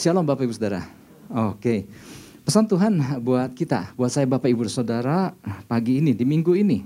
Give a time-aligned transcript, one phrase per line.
[0.00, 0.80] Shalom Bapak Ibu Saudara.
[1.52, 1.84] Oke.
[2.40, 5.36] Pesan Tuhan buat kita, buat saya Bapak Ibu Saudara
[5.68, 6.80] pagi ini, di minggu ini.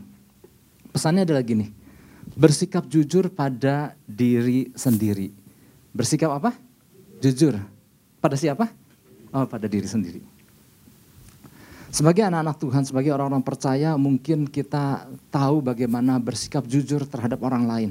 [0.90, 1.70] Pesannya adalah gini.
[2.34, 5.30] Bersikap jujur pada diri sendiri.
[5.94, 6.58] Bersikap apa?
[7.22, 7.54] Jujur.
[8.18, 8.66] Pada siapa?
[9.30, 10.18] Oh, pada diri sendiri.
[11.94, 17.90] Sebagai anak-anak Tuhan, sebagai orang-orang percaya, mungkin kita tahu bagaimana bersikap jujur terhadap orang lain.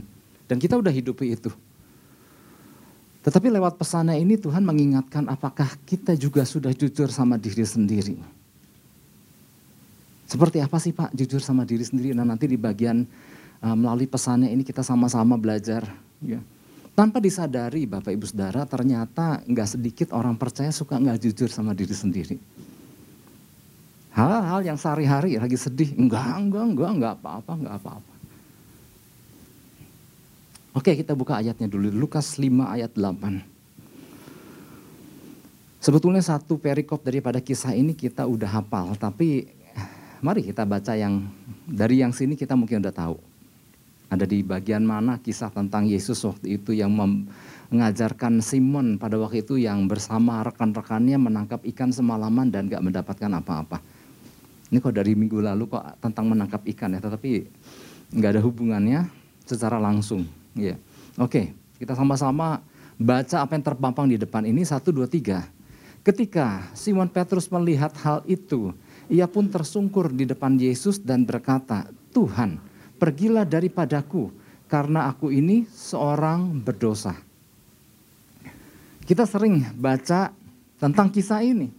[0.52, 1.48] Dan kita udah hidupi itu.
[3.24, 8.20] Tetapi lewat pesannya ini Tuhan mengingatkan apakah kita juga sudah jujur sama diri sendiri.
[10.28, 12.12] Seperti apa sih Pak jujur sama diri sendiri?
[12.12, 13.08] Nah nanti di bagian
[13.64, 15.88] uh, melalui pesannya ini kita sama-sama belajar.
[16.20, 16.44] Ya.
[16.94, 21.96] Tanpa disadari Bapak Ibu Saudara ternyata nggak sedikit orang percaya suka nggak jujur sama diri
[21.96, 22.38] sendiri.
[24.14, 28.13] Hal-hal yang sehari-hari lagi sedih, enggak, enggak, enggak, enggak apa-apa, enggak apa-apa.
[30.74, 33.46] Oke kita buka ayatnya dulu, Lukas 5 ayat 8.
[35.78, 39.54] Sebetulnya satu perikop daripada kisah ini kita udah hafal, tapi
[40.26, 41.30] mari kita baca yang
[41.70, 43.22] dari yang sini kita mungkin udah tahu.
[44.10, 49.62] Ada di bagian mana kisah tentang Yesus waktu itu yang mengajarkan Simon pada waktu itu
[49.62, 53.78] yang bersama rekan-rekannya menangkap ikan semalaman dan gak mendapatkan apa-apa.
[54.74, 57.46] Ini kok dari minggu lalu kok tentang menangkap ikan ya, tetapi
[58.18, 59.06] nggak ada hubungannya
[59.46, 60.43] secara langsung.
[60.54, 60.78] Ya.
[61.18, 62.62] Oke, kita sama-sama
[62.98, 64.62] baca apa yang terpampang di depan ini.
[64.66, 65.46] Satu, dua, tiga.
[66.04, 68.76] Ketika Simon Petrus melihat hal itu,
[69.08, 72.60] ia pun tersungkur di depan Yesus dan berkata, Tuhan,
[73.00, 74.30] pergilah daripadaku,
[74.68, 77.16] karena aku ini seorang berdosa.
[79.04, 80.32] Kita sering baca
[80.80, 81.72] tentang kisah ini.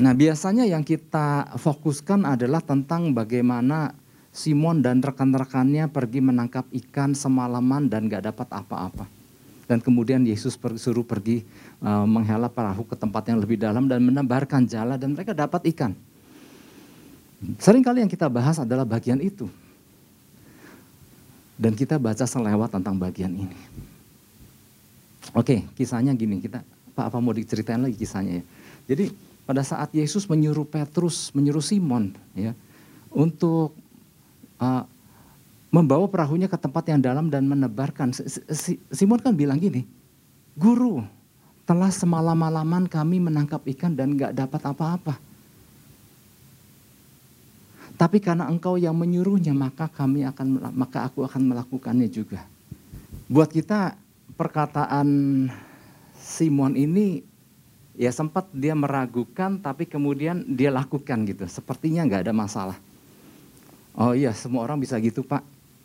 [0.00, 3.92] Nah biasanya yang kita fokuskan adalah tentang bagaimana
[4.30, 9.04] Simon dan rekan-rekannya pergi menangkap ikan semalaman dan gak dapat apa-apa.
[9.66, 11.46] Dan kemudian Yesus suruh pergi
[11.82, 15.94] uh, menghela perahu ke tempat yang lebih dalam dan menebarkan jala dan mereka dapat ikan.
[17.58, 19.46] Sering kali yang kita bahas adalah bagian itu.
[21.54, 23.58] Dan kita baca selewat tentang bagian ini.
[25.36, 28.44] Oke, kisahnya gini, kita Pak apa mau diceritain lagi kisahnya ya.
[28.90, 29.14] Jadi
[29.46, 32.54] pada saat Yesus menyuruh Petrus, menyuruh Simon ya
[33.14, 33.74] untuk
[34.60, 34.84] uh,
[35.72, 38.12] membawa perahunya ke tempat yang dalam dan menebarkan.
[38.92, 39.86] Simon kan bilang gini,
[40.54, 41.02] Guru,
[41.64, 45.14] telah semalam-malaman kami menangkap ikan dan gak dapat apa-apa.
[47.94, 52.48] Tapi karena engkau yang menyuruhnya, maka kami akan maka aku akan melakukannya juga.
[53.28, 53.94] Buat kita
[54.40, 55.08] perkataan
[56.16, 57.20] Simon ini
[58.00, 61.44] ya sempat dia meragukan tapi kemudian dia lakukan gitu.
[61.44, 62.78] Sepertinya nggak ada masalah.
[63.94, 65.42] Oh iya, semua orang bisa gitu Pak.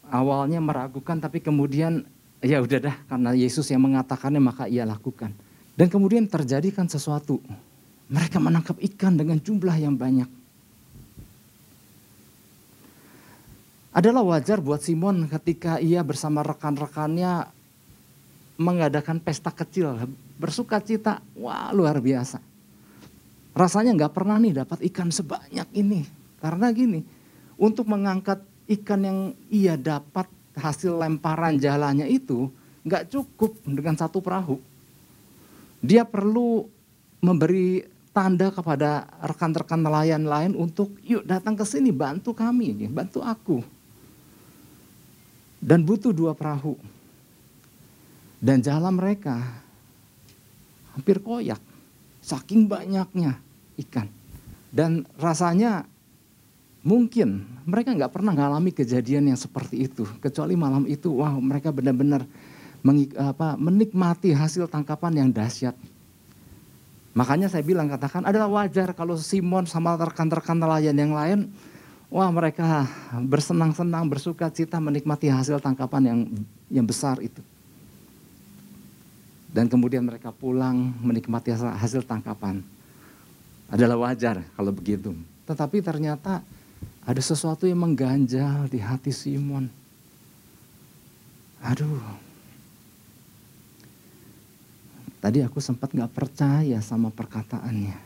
[0.10, 2.06] Awalnya meragukan tapi kemudian
[2.46, 5.34] ya udah dah karena Yesus yang mengatakannya maka ia lakukan.
[5.76, 7.42] Dan kemudian terjadi kan sesuatu.
[8.08, 10.30] Mereka menangkap ikan dengan jumlah yang banyak.
[13.96, 17.48] Adalah wajar buat Simon ketika ia bersama rekan-rekannya
[18.60, 19.96] mengadakan pesta kecil,
[20.36, 22.40] bersuka cita, wah luar biasa.
[23.56, 26.04] Rasanya nggak pernah nih dapat ikan sebanyak ini.
[26.44, 27.08] Karena gini,
[27.56, 28.44] untuk mengangkat
[28.80, 32.48] ikan yang ia dapat hasil lemparan jalannya itu
[32.86, 34.62] nggak cukup dengan satu perahu.
[35.82, 36.66] Dia perlu
[37.20, 37.84] memberi
[38.16, 43.60] tanda kepada rekan-rekan nelayan lain untuk yuk datang ke sini bantu kami, bantu aku.
[45.60, 46.78] Dan butuh dua perahu.
[48.40, 49.42] Dan jalan mereka
[50.94, 51.60] hampir koyak,
[52.22, 53.42] saking banyaknya
[53.84, 54.08] ikan.
[54.70, 55.90] Dan rasanya
[56.86, 62.30] Mungkin mereka nggak pernah mengalami kejadian yang seperti itu, kecuali malam itu, wow mereka benar-benar
[63.58, 65.74] menikmati hasil tangkapan yang dahsyat.
[67.18, 71.50] Makanya saya bilang katakan adalah wajar kalau Simon sama rekan-rekan nelayan yang lain,
[72.14, 72.86] wah mereka
[73.18, 76.20] bersenang-senang, bersuka cita menikmati hasil tangkapan yang
[76.70, 77.42] yang besar itu.
[79.50, 82.62] Dan kemudian mereka pulang menikmati hasil, hasil tangkapan.
[83.74, 85.18] Adalah wajar kalau begitu.
[85.50, 86.46] Tetapi ternyata
[87.06, 89.70] ada sesuatu yang mengganjal di hati Simon.
[91.62, 92.02] Aduh.
[95.22, 97.98] Tadi aku sempat gak percaya sama perkataannya.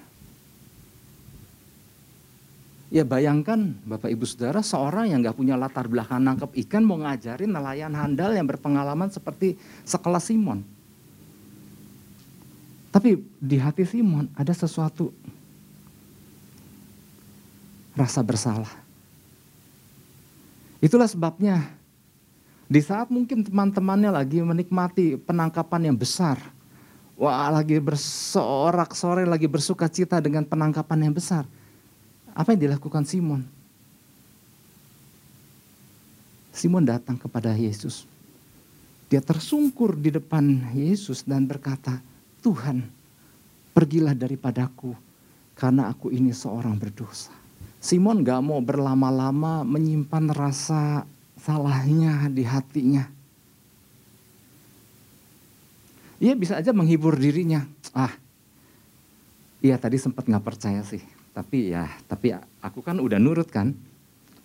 [2.89, 7.51] Ya bayangkan Bapak Ibu Saudara seorang yang gak punya latar belakang nangkep ikan mau ngajarin
[7.51, 10.63] nelayan handal yang berpengalaman seperti sekelas Simon.
[12.89, 15.13] Tapi di hati Simon ada sesuatu
[17.99, 18.71] rasa bersalah.
[20.79, 21.67] Itulah sebabnya
[22.71, 26.39] di saat mungkin teman-temannya lagi menikmati penangkapan yang besar,
[27.19, 31.43] Wah lagi bersorak sore lagi bersuka cita dengan penangkapan yang besar.
[32.31, 33.43] Apa yang dilakukan Simon?
[36.55, 38.07] Simon datang kepada Yesus.
[39.11, 41.99] Dia tersungkur di depan Yesus dan berkata,
[42.39, 42.87] Tuhan
[43.75, 44.95] pergilah daripadaku
[45.59, 47.35] karena aku ini seorang berdosa.
[47.79, 51.07] Simon gak mau berlama-lama menyimpan rasa
[51.39, 53.07] salahnya di hatinya.
[56.19, 57.63] Ia bisa aja menghibur dirinya.
[57.95, 58.11] Ah,
[59.63, 60.99] iya tadi sempat nggak percaya sih.
[61.31, 63.71] Tapi ya, tapi aku kan udah nurut kan.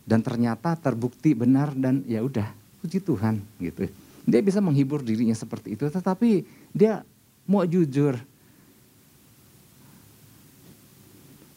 [0.06, 2.46] Dan ternyata terbukti benar dan ya udah,
[2.78, 3.90] puji Tuhan gitu.
[4.28, 7.02] Dia bisa menghibur dirinya seperti itu, tetapi dia
[7.48, 8.14] mau jujur.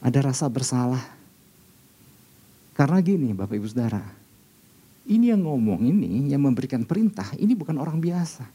[0.02, 1.17] Ada rasa bersalah.
[2.78, 4.06] Karena gini Bapak Ibu Saudara,
[5.10, 8.46] ini yang ngomong ini, yang memberikan perintah, ini bukan orang biasa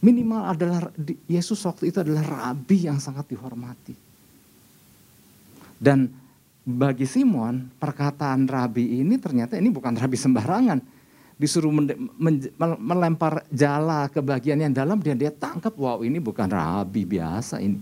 [0.00, 0.88] Minimal adalah
[1.28, 3.92] Yesus waktu itu adalah rabi yang sangat dihormati.
[5.76, 6.08] Dan
[6.64, 10.80] bagi Simon perkataan rabi ini ternyata ini bukan rabi sembarangan.
[11.40, 11.72] Disuruh
[12.80, 17.80] melempar jala ke bagian yang dalam dan dia tangkap wow ini bukan rabi biasa ini.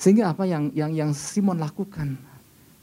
[0.00, 2.16] Sehingga apa yang yang yang Simon lakukan?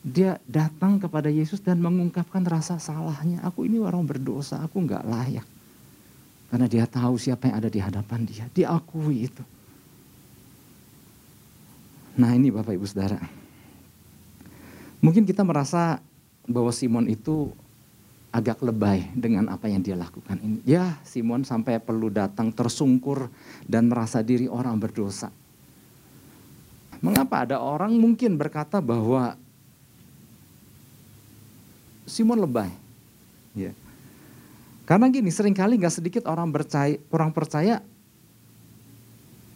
[0.04, 3.40] Dia datang kepada Yesus dan mengungkapkan rasa salahnya.
[3.48, 5.48] Aku ini orang berdosa, aku nggak layak.
[6.52, 8.46] Karena dia tahu siapa yang ada di hadapan dia.
[8.52, 9.44] Diakui itu.
[12.20, 13.18] Nah ini Bapak Ibu Saudara.
[15.02, 15.98] Mungkin kita merasa
[16.46, 17.50] bahwa Simon itu
[18.34, 20.60] agak lebay dengan apa yang dia lakukan ini.
[20.66, 23.32] Ya Simon sampai perlu datang tersungkur
[23.66, 25.32] dan merasa diri orang berdosa.
[27.04, 29.36] Mengapa ada orang mungkin berkata bahwa
[32.04, 32.72] Simon lebay?
[33.56, 33.72] Ya.
[34.84, 37.80] Karena gini, sering kali nggak sedikit orang percaya, kurang percaya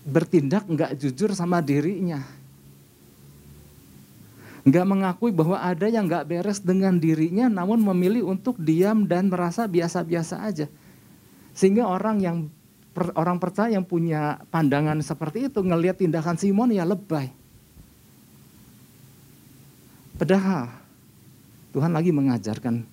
[0.08, 2.24] bertindak nggak jujur sama dirinya.
[4.64, 9.68] Nggak mengakui bahwa ada yang nggak beres dengan dirinya namun memilih untuk diam dan merasa
[9.68, 10.68] biasa-biasa aja.
[11.52, 12.38] Sehingga orang yang
[13.16, 17.30] orang percaya yang punya pandangan seperti itu ngelihat tindakan Simon ya lebay.
[20.18, 20.72] Padahal
[21.75, 22.86] Tuhan lagi mengajarkan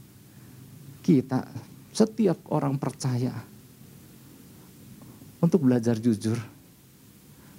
[1.05, 1.47] kita
[1.95, 3.31] setiap orang percaya
[5.39, 6.37] untuk belajar jujur.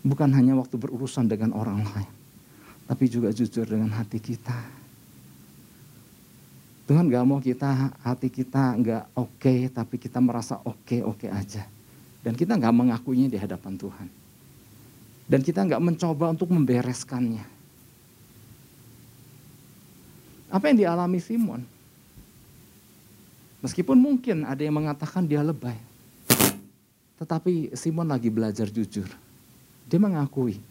[0.06, 2.12] Bukan hanya waktu berurusan dengan orang lain,
[2.85, 4.85] tapi juga jujur dengan hati kita.
[6.85, 11.29] Tuhan gak mau kita, hati kita gak oke, okay, tapi kita merasa oke-oke okay, okay
[11.33, 11.65] aja.
[12.21, 14.07] Dan kita gak mengakuinya di hadapan Tuhan.
[15.25, 17.54] Dan kita gak mencoba untuk membereskannya.
[20.55, 21.67] Apa yang dialami Simon?
[23.59, 25.75] Meskipun mungkin ada yang mengatakan dia lebay.
[27.19, 29.11] Tetapi Simon lagi belajar jujur.
[29.83, 30.63] Dia mengakui.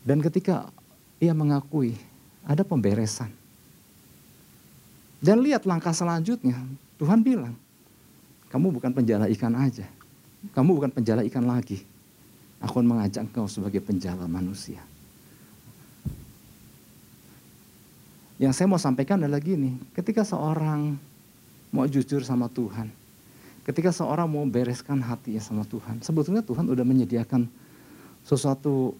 [0.00, 0.72] Dan ketika
[1.20, 1.92] ia mengakui,
[2.48, 3.28] ada pemberesan.
[5.20, 6.56] Dan lihat langkah selanjutnya,
[6.96, 7.52] Tuhan bilang,
[8.48, 9.84] kamu bukan penjala ikan aja.
[10.56, 11.84] Kamu bukan penjala ikan lagi.
[12.64, 14.80] Aku mengajak engkau sebagai penjala manusia.
[18.38, 20.94] Yang saya mau sampaikan adalah gini, ketika seorang
[21.74, 22.88] mau jujur sama Tuhan.
[23.68, 27.44] Ketika seorang mau bereskan hatinya sama Tuhan, sebetulnya Tuhan udah menyediakan
[28.24, 28.96] sesuatu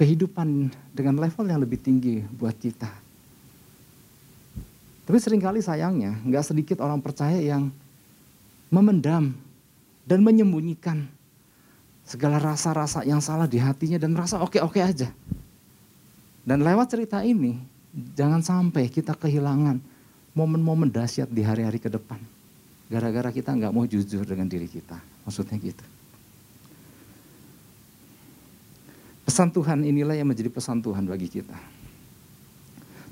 [0.00, 2.88] kehidupan dengan level yang lebih tinggi buat kita.
[5.04, 7.68] Tapi sering kali sayangnya nggak sedikit orang percaya yang
[8.72, 9.36] memendam
[10.08, 11.04] dan menyembunyikan
[12.08, 15.12] segala rasa-rasa yang salah di hatinya dan merasa oke-oke aja.
[16.40, 17.60] Dan lewat cerita ini,
[17.92, 19.82] jangan sampai kita kehilangan
[20.34, 22.18] momen-momen dahsyat di hari-hari ke depan.
[22.90, 24.98] Gara-gara kita nggak mau jujur dengan diri kita.
[25.26, 25.84] Maksudnya gitu.
[29.22, 31.54] Pesan Tuhan inilah yang menjadi pesan Tuhan bagi kita.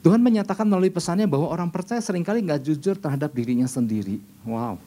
[0.02, 4.18] Tuhan menyatakan melalui pesannya bahwa orang percaya sering kali nggak jujur terhadap dirinya sendiri.
[4.46, 4.78] Wow.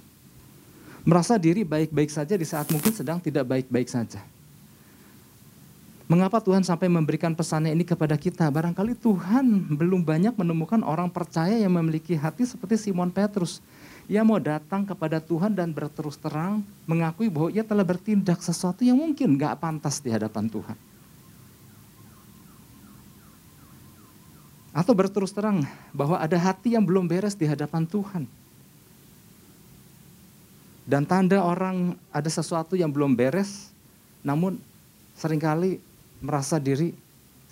[1.07, 4.23] Merasa diri baik-baik saja di saat mungkin sedang tidak baik-baik saja.
[6.11, 8.43] Mengapa Tuhan sampai memberikan pesannya ini kepada kita?
[8.51, 13.63] Barangkali Tuhan belum banyak menemukan orang percaya yang memiliki hati seperti Simon Petrus.
[14.11, 18.99] Ia mau datang kepada Tuhan dan berterus terang mengakui bahwa ia telah bertindak sesuatu yang
[18.99, 20.75] mungkin gak pantas di hadapan Tuhan.
[24.75, 25.63] Atau berterus terang
[25.95, 28.27] bahwa ada hati yang belum beres di hadapan Tuhan.
[30.83, 33.71] Dan tanda orang ada sesuatu yang belum beres,
[34.27, 34.59] namun
[35.15, 35.79] sering kali
[36.21, 36.93] merasa diri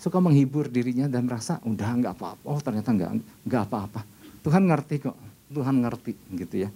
[0.00, 2.42] suka menghibur dirinya dan merasa udah nggak apa-apa.
[2.48, 3.10] Oh ternyata nggak
[3.44, 4.00] nggak apa-apa.
[4.40, 5.16] Tuhan ngerti kok.
[5.50, 6.70] Tuhan ngerti gitu ya.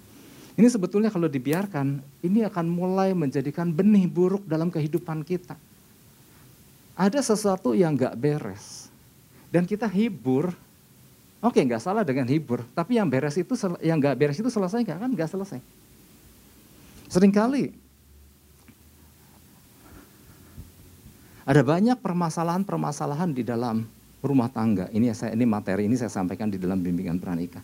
[0.54, 5.58] Ini sebetulnya kalau dibiarkan, ini akan mulai menjadikan benih buruk dalam kehidupan kita.
[6.94, 8.86] Ada sesuatu yang gak beres.
[9.50, 10.54] Dan kita hibur,
[11.42, 14.98] oke nggak salah dengan hibur, tapi yang beres itu yang gak beres itu selesai nggak
[15.02, 15.10] kan?
[15.10, 15.58] Nggak selesai.
[17.10, 17.74] Seringkali
[21.44, 23.84] ada banyak permasalahan-permasalahan di dalam
[24.24, 24.88] rumah tangga.
[24.88, 27.60] Ini saya ini materi ini saya sampaikan di dalam bimbingan pranikah.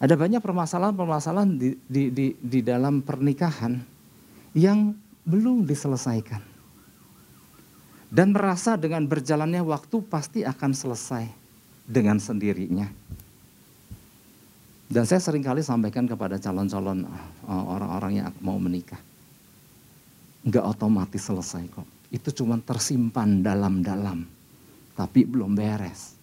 [0.00, 3.76] Ada banyak permasalahan-permasalahan di, di, di, di dalam pernikahan
[4.56, 4.94] yang
[5.26, 6.40] belum diselesaikan.
[8.08, 11.28] Dan merasa dengan berjalannya waktu pasti akan selesai
[11.84, 12.88] dengan sendirinya.
[14.88, 17.04] Dan saya sering kali sampaikan kepada calon-calon
[17.44, 18.96] uh, orang-orang yang mau menikah.
[20.40, 21.97] Enggak otomatis selesai kok.
[22.08, 24.38] Itu cuma tersimpan dalam-dalam
[24.98, 26.18] tapi belum beres.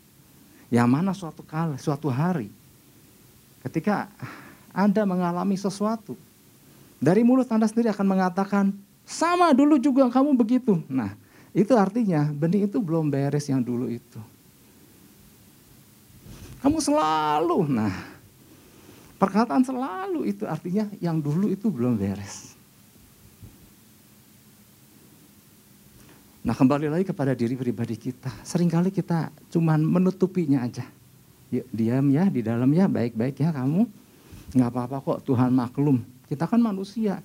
[0.67, 2.51] Yang mana suatu kali, suatu hari,
[3.63, 4.11] ketika
[4.75, 6.19] Anda mengalami sesuatu,
[6.99, 8.75] dari mulut Anda sendiri akan mengatakan,
[9.07, 10.83] sama dulu juga kamu begitu.
[10.91, 11.15] Nah,
[11.55, 14.19] itu artinya benih itu belum beres yang dulu itu.
[16.59, 17.95] Kamu selalu, nah,
[19.15, 22.54] perkataan selalu itu artinya yang dulu itu belum beres.
[26.45, 28.29] Nah kembali lagi kepada diri pribadi kita.
[28.45, 30.85] Seringkali kita cuman menutupinya aja.
[31.49, 33.89] Yuk, diam ya di dalamnya baik-baik ya kamu.
[34.53, 36.05] Nggak apa-apa kok Tuhan maklum.
[36.29, 37.17] Kita kan manusia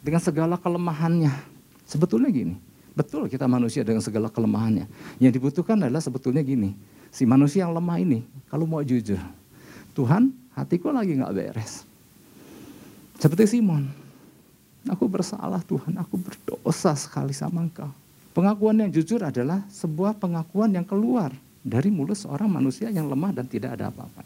[0.00, 1.28] dengan segala kelemahannya.
[1.84, 2.56] Sebetulnya gini,
[2.96, 4.88] betul kita manusia dengan segala kelemahannya.
[5.20, 6.72] Yang dibutuhkan adalah sebetulnya gini,
[7.12, 9.20] si manusia yang lemah ini kalau mau jujur,
[9.92, 11.84] Tuhan hatiku lagi nggak beres.
[13.20, 13.84] Seperti Simon,
[14.88, 18.05] aku bersalah Tuhan, aku berdosa sekali sama engkau.
[18.36, 21.32] Pengakuan yang jujur adalah sebuah pengakuan yang keluar
[21.64, 24.20] dari mulut seorang manusia yang lemah dan tidak ada apa-apa.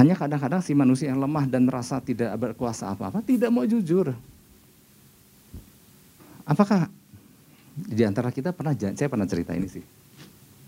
[0.00, 4.16] Hanya kadang-kadang si manusia yang lemah dan merasa tidak berkuasa apa-apa tidak mau jujur.
[6.48, 6.88] Apakah
[7.76, 9.84] di antara kita pernah, saya pernah cerita ini sih.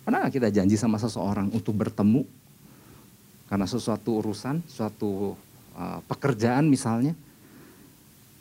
[0.04, 2.28] Pernah kita janji sama seseorang untuk bertemu
[3.48, 5.32] karena sesuatu urusan, suatu
[5.72, 7.16] uh, pekerjaan misalnya,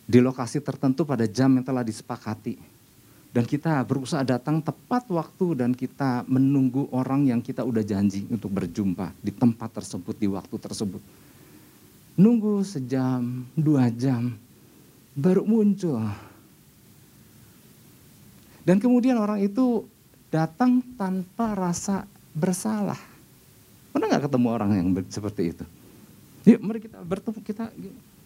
[0.03, 2.74] di lokasi tertentu pada jam yang telah disepakati
[3.35, 8.47] dan kita berusaha datang tepat waktu dan kita menunggu orang yang kita udah janji untuk
[8.47, 11.03] berjumpa di tempat tersebut, di waktu tersebut.
[12.15, 14.39] Nunggu sejam, dua jam,
[15.11, 15.99] baru muncul.
[18.63, 19.83] Dan kemudian orang itu
[20.31, 22.97] datang tanpa rasa bersalah.
[23.91, 25.65] Pernah nggak ketemu orang yang seperti itu?
[26.55, 27.67] Yuk mari kita bertemu, kita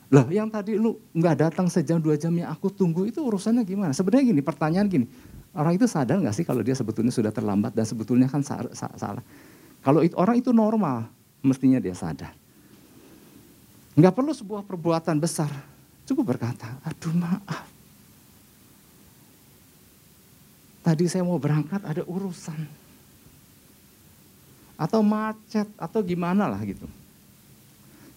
[0.10, 3.94] lah yang tadi lu nggak datang sejam dua jam yang aku tunggu itu urusannya gimana?
[3.94, 5.06] Sebenarnya gini, pertanyaan gini,
[5.54, 9.22] orang itu sadar nggak sih kalau dia sebetulnya sudah terlambat dan sebetulnya kan salah.
[9.86, 11.06] Kalau orang itu normal,
[11.46, 12.34] mestinya dia sadar.
[13.94, 15.54] Nggak perlu sebuah perbuatan besar,
[16.10, 17.70] cukup berkata, aduh maaf.
[20.82, 22.58] Tadi saya mau berangkat ada urusan.
[24.80, 26.88] Atau macet, atau gimana lah gitu.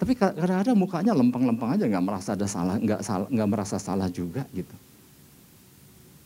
[0.02, 4.42] Tapi kadang-kadang mukanya lempeng-lempeng aja nggak merasa ada salah, nggak salah, nggak merasa salah juga
[4.50, 4.74] gitu.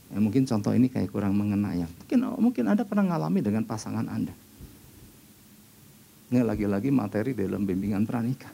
[0.08, 1.84] Ya, mungkin contoh ini kayak kurang mengena ya.
[1.84, 4.32] Mungkin mungkin Anda pernah ngalami dengan pasangan Anda.
[6.32, 8.48] Ini lagi-lagi materi dalam bimbingan pranikah.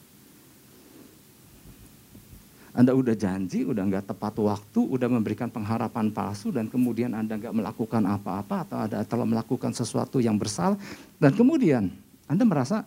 [2.74, 7.54] Anda udah janji, udah nggak tepat waktu, udah memberikan pengharapan palsu dan kemudian Anda nggak
[7.54, 10.74] melakukan apa-apa atau ada telah melakukan sesuatu yang bersalah
[11.22, 11.94] dan kemudian
[12.26, 12.82] Anda merasa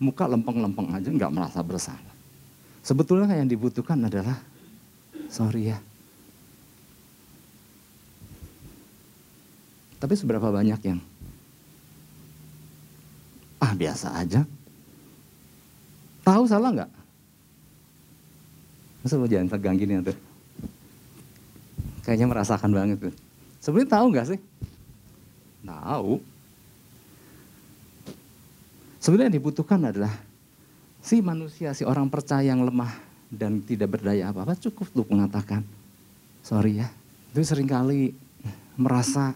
[0.00, 2.14] muka lempeng-lempeng aja nggak merasa bersalah.
[2.80, 4.40] Sebetulnya yang dibutuhkan adalah
[5.28, 5.78] sorry ya.
[10.00, 10.98] Tapi seberapa banyak yang
[13.60, 14.48] ah biasa aja.
[16.24, 16.90] Tahu salah nggak?
[19.04, 20.16] Masa mau jangan tegang gini tuh.
[22.00, 23.14] Kayaknya merasakan banget tuh.
[23.60, 24.40] Sebenarnya tahu nggak sih?
[25.68, 26.12] Tahu.
[29.10, 30.14] Sebenarnya yang dibutuhkan adalah
[31.02, 32.94] si manusia, si orang percaya yang lemah
[33.26, 35.66] dan tidak berdaya apa-apa cukup untuk mengatakan,
[36.46, 36.86] sorry ya.
[37.34, 38.14] Itu sering kali
[38.78, 39.34] merasa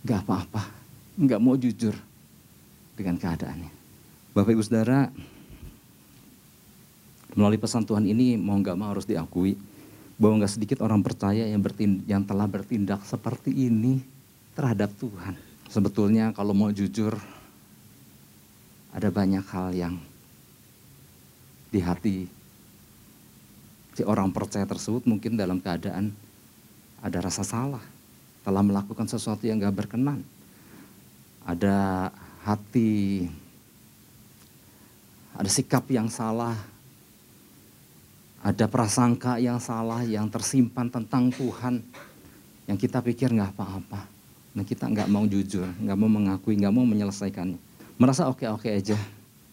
[0.00, 0.64] gak apa-apa,
[1.28, 1.92] gak mau jujur
[2.96, 3.68] dengan keadaannya.
[4.32, 5.12] Bapak Ibu Saudara,
[7.36, 9.60] melalui pesan Tuhan ini mau gak mau harus diakui
[10.16, 11.60] bahwa gak sedikit orang percaya yang,
[12.08, 14.00] yang telah bertindak seperti ini
[14.56, 15.36] terhadap Tuhan.
[15.68, 17.12] Sebetulnya kalau mau jujur,
[18.94, 19.94] ada banyak hal yang
[21.74, 22.30] di hati
[23.94, 26.14] si orang percaya tersebut mungkin dalam keadaan
[27.04, 27.82] ada rasa salah,
[28.42, 30.24] telah melakukan sesuatu yang gak berkenan.
[31.44, 32.08] Ada
[32.48, 33.28] hati,
[35.36, 36.56] ada sikap yang salah
[38.44, 41.80] Ada prasangka yang salah yang tersimpan tentang Tuhan.
[42.68, 44.04] Yang kita pikir nggak apa-apa.
[44.52, 47.56] Nah kita nggak mau jujur, nggak mau mengakui, nggak mau menyelesaikannya.
[47.94, 48.98] Merasa oke-oke aja.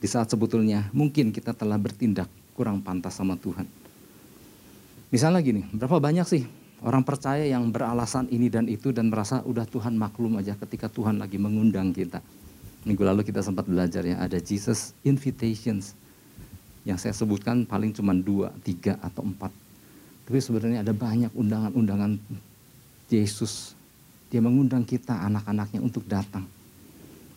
[0.01, 2.25] Di saat sebetulnya mungkin kita telah bertindak
[2.57, 3.69] kurang pantas sama Tuhan.
[5.13, 6.43] Misalnya gini, berapa banyak sih
[6.81, 11.21] orang percaya yang beralasan ini dan itu dan merasa udah Tuhan maklum aja ketika Tuhan
[11.21, 12.17] lagi mengundang kita.
[12.81, 15.93] Minggu lalu kita sempat belajar ya, ada Jesus Invitations
[16.81, 19.53] yang saya sebutkan paling cuma dua, tiga, atau empat.
[20.25, 22.17] Tapi sebenarnya ada banyak undangan-undangan
[23.05, 23.77] Yesus.
[24.33, 26.49] Dia mengundang kita, anak-anaknya untuk datang.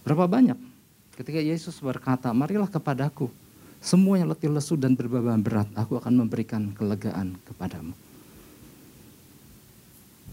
[0.00, 0.73] Berapa banyak?
[1.14, 3.30] Ketika Yesus berkata, marilah kepadaku.
[3.78, 7.92] Semuanya letih lesu dan berbeban berat, aku akan memberikan kelegaan kepadamu.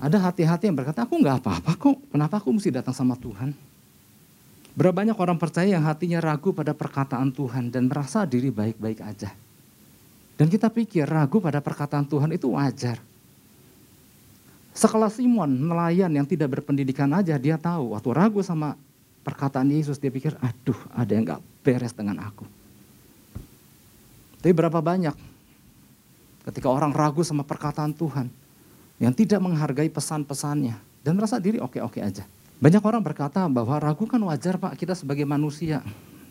[0.01, 3.53] Ada hati-hati yang berkata, aku nggak apa-apa kok, kenapa aku mesti datang sama Tuhan?
[4.71, 9.29] Berapa banyak orang percaya yang hatinya ragu pada perkataan Tuhan dan merasa diri baik-baik aja.
[10.39, 12.97] Dan kita pikir ragu pada perkataan Tuhan itu wajar.
[14.71, 18.79] Sekelas Simon, nelayan yang tidak berpendidikan aja, dia tahu waktu ragu sama
[19.21, 22.45] perkataan Yesus, dia pikir, aduh ada yang gak beres dengan aku.
[24.41, 25.13] Tapi berapa banyak
[26.49, 28.25] ketika orang ragu sama perkataan Tuhan,
[28.97, 32.25] yang tidak menghargai pesan-pesannya, dan merasa diri oke-oke aja.
[32.61, 35.81] Banyak orang berkata bahwa ragu kan wajar Pak kita sebagai manusia.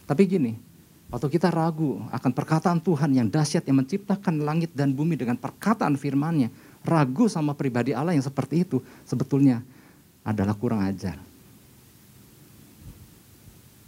[0.07, 0.55] Tapi gini,
[1.11, 5.99] waktu kita ragu akan perkataan Tuhan yang dahsyat yang menciptakan langit dan bumi dengan perkataan
[5.99, 6.51] firman-Nya,
[6.87, 9.63] ragu sama pribadi Allah yang seperti itu sebetulnya
[10.23, 11.30] adalah kurang ajar.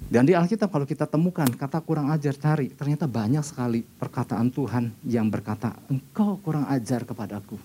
[0.09, 4.93] Dan di Alkitab kalau kita temukan kata kurang ajar cari, ternyata banyak sekali perkataan Tuhan
[5.07, 7.57] yang berkata, engkau kurang ajar kepadaku.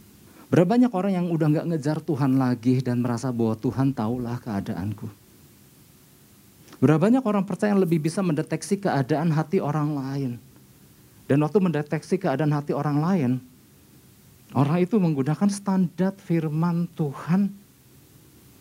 [0.48, 5.08] Berapa banyak orang yang udah nggak ngejar Tuhan lagi dan merasa bahwa Tuhan tahulah keadaanku.
[6.80, 10.32] Berapa banyak orang percaya yang lebih bisa mendeteksi keadaan hati orang lain.
[11.28, 13.32] Dan waktu mendeteksi keadaan hati orang lain,
[14.56, 17.52] orang itu menggunakan standar firman Tuhan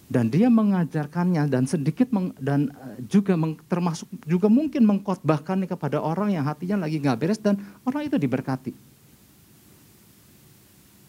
[0.07, 5.99] dan dia mengajarkannya dan sedikit meng, dan eh, juga meng, termasuk juga mungkin mengkotbahkannya kepada
[5.99, 8.97] orang yang hatinya lagi nggak beres dan orang itu diberkati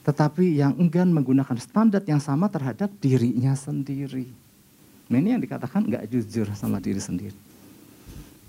[0.08, 4.32] tetapi yang enggan menggunakan standar yang sama terhadap dirinya sendiri.
[5.12, 7.36] Nah ini yang dikatakan nggak jujur sama diri sendiri.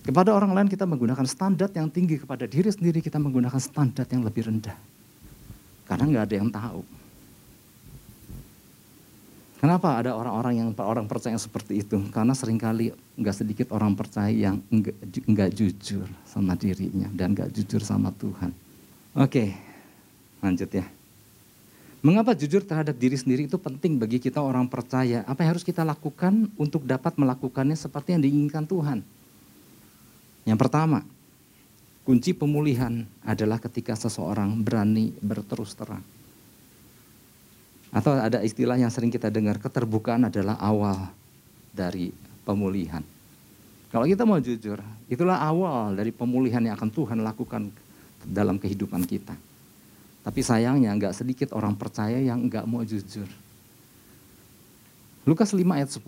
[0.06, 4.22] Kepada orang lain kita menggunakan standar yang tinggi, kepada diri sendiri kita menggunakan standar yang
[4.22, 4.78] lebih rendah.
[5.90, 6.80] Karena nggak ada yang tahu.
[9.58, 11.98] Kenapa ada orang-orang yang orang percaya seperti itu?
[12.14, 17.82] Karena sering kali nggak sedikit orang percaya yang nggak jujur sama dirinya dan nggak jujur
[17.82, 18.54] sama Tuhan.
[19.18, 19.58] Oke,
[20.38, 20.86] lanjut ya.
[21.98, 25.26] Mengapa jujur terhadap diri sendiri itu penting bagi kita orang percaya?
[25.26, 29.02] Apa yang harus kita lakukan untuk dapat melakukannya seperti yang diinginkan Tuhan?
[30.46, 31.02] Yang pertama,
[32.06, 36.06] kunci pemulihan adalah ketika seseorang berani berterus terang.
[37.88, 41.08] Atau ada istilah yang sering kita dengar, keterbukaan adalah awal
[41.72, 42.12] dari
[42.44, 43.00] pemulihan.
[43.88, 44.76] Kalau kita mau jujur,
[45.08, 47.72] itulah awal dari pemulihan yang akan Tuhan lakukan
[48.28, 49.32] dalam kehidupan kita.
[50.20, 53.24] Tapi sayangnya nggak sedikit orang percaya yang nggak mau jujur.
[55.24, 56.04] Lukas 5 ayat 10.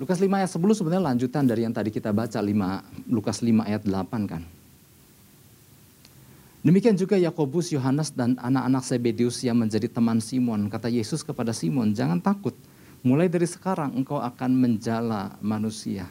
[0.00, 3.84] Lukas 5 ayat 10 sebenarnya lanjutan dari yang tadi kita baca 5, Lukas 5 ayat
[3.84, 4.42] 8 kan.
[6.64, 10.72] Demikian juga Yakobus, Yohanes dan anak-anak Sebedius yang menjadi teman Simon.
[10.72, 12.56] Kata Yesus kepada Simon, jangan takut.
[13.04, 16.08] Mulai dari sekarang engkau akan menjala manusia.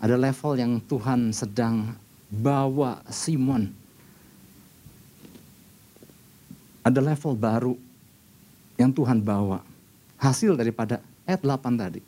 [0.00, 1.92] Ada level yang Tuhan sedang
[2.32, 3.68] bawa Simon
[6.88, 7.74] ada level baru
[8.80, 9.60] yang Tuhan bawa.
[10.16, 12.00] Hasil daripada ayat 8 tadi.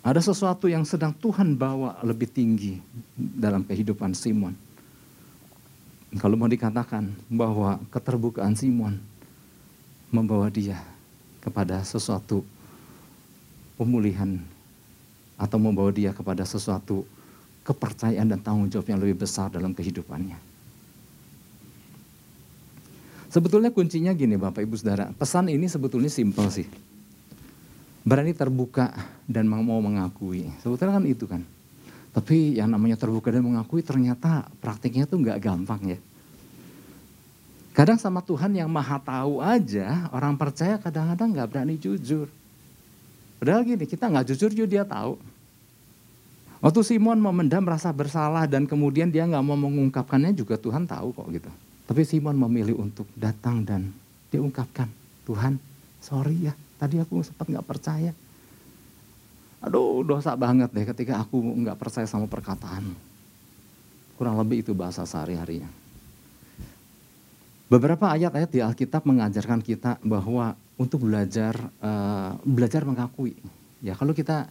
[0.00, 2.80] Ada sesuatu yang sedang Tuhan bawa lebih tinggi
[3.12, 4.56] dalam kehidupan Simon.
[6.16, 8.96] Kalau mau dikatakan bahwa keterbukaan Simon
[10.08, 10.80] membawa dia
[11.44, 12.40] kepada sesuatu
[13.76, 14.40] pemulihan
[15.36, 17.04] atau membawa dia kepada sesuatu
[17.60, 20.40] kepercayaan dan tanggung jawab yang lebih besar dalam kehidupannya.
[23.28, 26.64] Sebetulnya kuncinya gini Bapak Ibu Saudara, pesan ini sebetulnya simpel sih.
[28.08, 28.96] Berani terbuka
[29.28, 30.48] dan mau mengakui.
[30.64, 31.44] Sebetulnya kan itu kan.
[32.18, 35.98] Tapi yang namanya terbuka dan mengakui ternyata praktiknya tuh nggak gampang ya.
[37.70, 42.26] Kadang sama Tuhan yang maha tahu aja, orang percaya kadang-kadang nggak berani jujur.
[43.38, 45.14] Padahal gini, kita nggak jujur juga dia tahu.
[46.58, 51.30] Waktu Simon memendam rasa bersalah dan kemudian dia nggak mau mengungkapkannya juga Tuhan tahu kok
[51.30, 51.50] gitu.
[51.86, 53.94] Tapi Simon memilih untuk datang dan
[54.34, 54.90] diungkapkan,
[55.22, 55.54] Tuhan,
[56.02, 56.52] sorry ya,
[56.82, 58.10] tadi aku sempat nggak percaya.
[59.58, 62.94] Aduh, dosa banget deh ketika aku nggak percaya sama perkataan.
[64.14, 65.66] Kurang lebih itu bahasa sehari-harinya.
[67.68, 73.36] Beberapa ayat-ayat di Alkitab mengajarkan kita bahwa untuk belajar uh, belajar mengakui.
[73.84, 74.48] Ya, kalau kita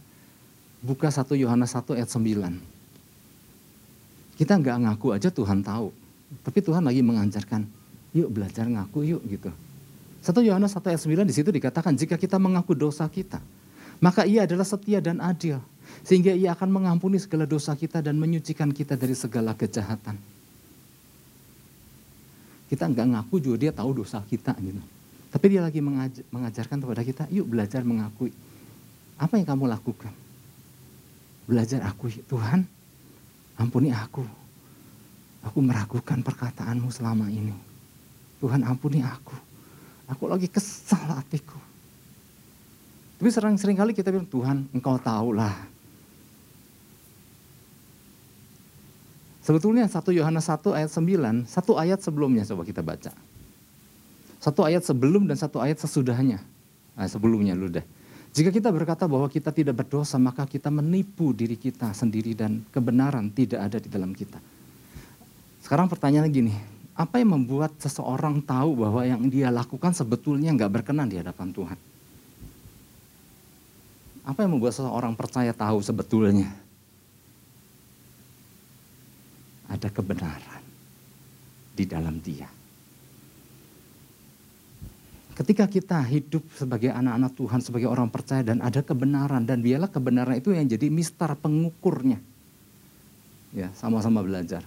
[0.84, 4.38] buka 1 Yohanes 1 ayat 9.
[4.38, 5.90] Kita nggak ngaku aja Tuhan tahu.
[6.46, 7.66] Tapi Tuhan lagi mengajarkan,
[8.14, 9.50] yuk belajar ngaku yuk gitu.
[10.22, 13.42] 1 Yohanes 1 ayat 9 di situ dikatakan jika kita mengaku dosa kita,
[13.98, 15.58] maka ia adalah setia dan adil
[16.04, 20.16] sehingga ia akan mengampuni segala dosa kita dan menyucikan kita dari segala kejahatan.
[22.68, 24.80] Kita nggak ngaku juga dia tahu dosa kita gitu.
[25.28, 25.80] Tapi dia lagi
[26.32, 28.32] mengajarkan kepada kita, yuk belajar mengakui.
[29.20, 30.12] Apa yang kamu lakukan?
[31.48, 32.64] Belajar akui, Tuhan
[33.58, 34.24] ampuni aku.
[35.44, 37.52] Aku meragukan perkataanmu selama ini.
[38.40, 39.36] Tuhan ampuni aku.
[40.08, 41.67] Aku lagi kesal hatiku.
[43.18, 45.78] Tapi sering-sering kali kita bilang, Tuhan engkau tahulah
[49.48, 53.16] Sebetulnya 1 Yohanes 1 ayat 9, satu ayat sebelumnya coba kita baca.
[54.44, 56.44] Satu ayat sebelum dan satu ayat sesudahnya.
[56.92, 57.80] Nah, sebelumnya lu deh.
[58.36, 63.32] Jika kita berkata bahwa kita tidak berdosa, maka kita menipu diri kita sendiri dan kebenaran
[63.32, 64.36] tidak ada di dalam kita.
[65.64, 66.52] Sekarang pertanyaannya gini,
[66.92, 71.78] apa yang membuat seseorang tahu bahwa yang dia lakukan sebetulnya nggak berkenan di hadapan Tuhan?
[74.28, 76.52] Apa yang membuat seseorang percaya tahu sebetulnya
[79.72, 80.62] ada kebenaran
[81.72, 82.44] di dalam dia.
[85.32, 90.34] Ketika kita hidup sebagai anak-anak Tuhan, sebagai orang percaya dan ada kebenaran dan biarlah kebenaran
[90.34, 92.18] itu yang jadi mister pengukurnya.
[93.54, 94.66] Ya, sama-sama belajar.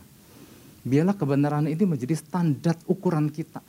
[0.82, 3.60] Biarlah kebenaran ini menjadi standar ukuran kita.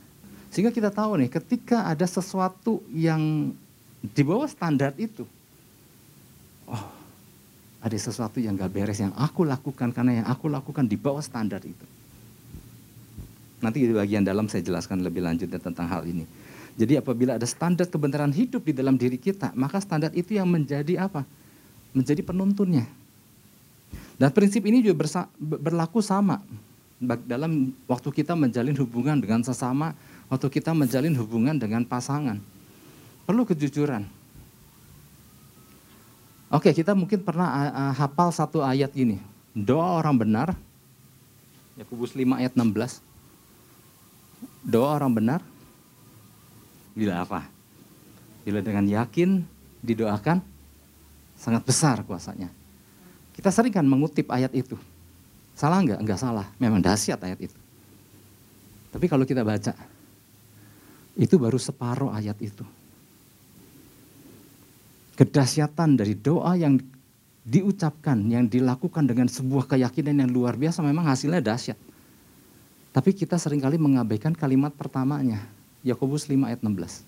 [0.47, 3.51] Sehingga kita tahu nih, ketika ada sesuatu yang
[3.99, 5.27] di bawah standar itu,
[6.73, 6.85] oh
[7.83, 11.59] ada sesuatu yang gak beres yang aku lakukan karena yang aku lakukan di bawah standar
[11.67, 11.83] itu.
[13.59, 16.23] Nanti di bagian dalam saya jelaskan lebih lanjut tentang hal ini.
[16.79, 21.05] Jadi apabila ada standar kebenaran hidup di dalam diri kita, maka standar itu yang menjadi
[21.05, 21.27] apa?
[21.91, 22.87] Menjadi penuntunnya.
[24.15, 26.39] Dan prinsip ini juga bersa, berlaku sama
[27.27, 29.91] dalam waktu kita menjalin hubungan dengan sesama,
[30.31, 32.39] waktu kita menjalin hubungan dengan pasangan.
[33.27, 34.07] Perlu kejujuran
[36.53, 39.17] Oke, kita mungkin pernah uh, hafal satu ayat ini.
[39.57, 40.53] Doa orang benar,
[41.81, 43.01] Yakobus 5 ayat 16.
[44.61, 45.41] Doa orang benar,
[46.93, 47.49] bila apa?
[48.45, 49.41] Bila dengan yakin
[49.81, 50.45] didoakan,
[51.33, 52.53] sangat besar kuasanya.
[53.33, 54.77] Kita sering kan mengutip ayat itu.
[55.57, 56.05] Salah enggak?
[56.05, 56.45] Enggak salah.
[56.61, 57.57] Memang dahsyat ayat itu.
[58.93, 59.73] Tapi kalau kita baca,
[61.17, 62.61] itu baru separuh ayat itu
[65.13, 66.81] kedahsyatan dari doa yang
[67.43, 71.75] diucapkan, yang dilakukan dengan sebuah keyakinan yang luar biasa memang hasilnya dahsyat.
[72.93, 75.43] Tapi kita sering kali mengabaikan kalimat pertamanya,
[75.81, 77.03] Yakobus 5 ayat 16.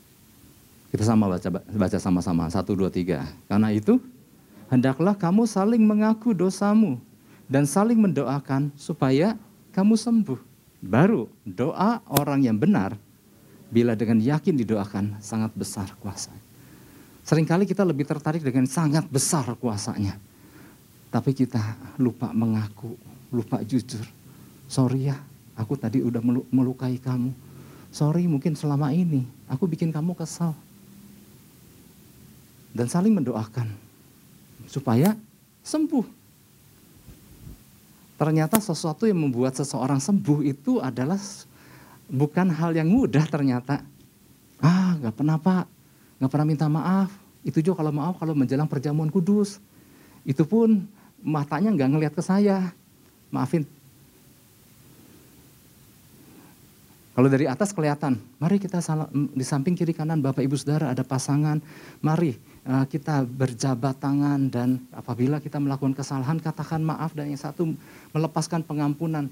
[0.91, 3.21] Kita sama baca baca sama-sama, 1 2 3.
[3.47, 4.01] Karena itu
[4.67, 6.97] hendaklah kamu saling mengaku dosamu
[7.45, 9.37] dan saling mendoakan supaya
[9.71, 10.39] kamu sembuh.
[10.85, 12.97] Baru doa orang yang benar
[13.73, 16.44] bila dengan yakin didoakan sangat besar kuasanya.
[17.25, 20.13] Seringkali kita lebih tertarik dengan sangat besar kuasanya.
[21.09, 21.57] Tapi kita
[21.97, 22.93] lupa mengaku,
[23.33, 24.05] lupa jujur.
[24.69, 25.17] Sorry ya,
[25.57, 26.21] aku tadi udah
[26.53, 27.33] melukai kamu.
[27.89, 30.53] Sorry mungkin selama ini aku bikin kamu kesal.
[32.75, 33.73] Dan saling mendoakan
[34.69, 35.17] supaya
[35.65, 36.05] sembuh.
[38.21, 41.17] Ternyata sesuatu yang membuat seseorang sembuh itu adalah
[42.05, 43.81] bukan hal yang mudah ternyata.
[44.59, 45.67] Ah, gak pernah pak,
[46.19, 47.11] nggak pernah minta maaf.
[47.45, 49.61] Itu juga kalau maaf kalau menjelang perjamuan kudus.
[50.25, 50.85] Itu pun
[51.21, 52.73] matanya nggak ngelihat ke saya.
[53.29, 53.67] Maafin.
[57.15, 60.99] Kalau dari atas kelihatan, mari kita salah, di samping kiri kanan Bapak Ibu Saudara ada
[60.99, 61.63] pasangan,
[62.03, 62.35] mari
[62.67, 67.71] uh, kita berjabat tangan dan apabila kita melakukan kesalahan katakan maaf dan yang satu
[68.11, 69.31] melepaskan pengampunan.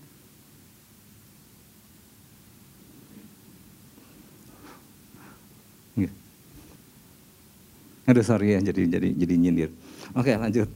[8.03, 9.69] Aduh sorry ya jadi jadi jadi nyindir.
[10.11, 10.67] Oke lanjut.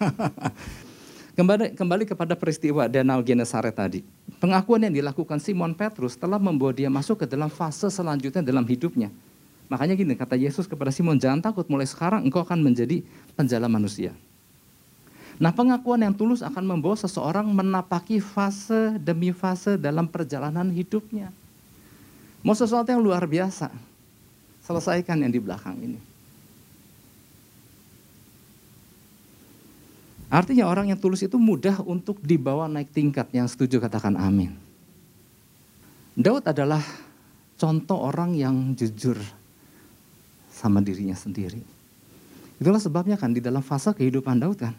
[1.38, 4.04] kembali kembali kepada peristiwa Danau Genesaret tadi.
[4.36, 9.08] Pengakuan yang dilakukan Simon Petrus telah membawa dia masuk ke dalam fase selanjutnya dalam hidupnya.
[9.72, 13.00] Makanya gini kata Yesus kepada Simon, jangan takut mulai sekarang engkau akan menjadi
[13.38, 14.12] penjala manusia.
[15.40, 21.32] Nah pengakuan yang tulus akan membawa seseorang menapaki fase demi fase dalam perjalanan hidupnya.
[22.44, 23.72] Mau sesuatu yang luar biasa,
[24.60, 26.09] selesaikan yang di belakang ini.
[30.30, 33.26] Artinya orang yang tulus itu mudah untuk dibawa naik tingkat.
[33.34, 34.54] Yang setuju katakan amin.
[36.14, 36.80] Daud adalah
[37.58, 39.18] contoh orang yang jujur
[40.54, 41.58] sama dirinya sendiri.
[42.62, 44.76] Itulah sebabnya kan di dalam fase kehidupan Daud kan,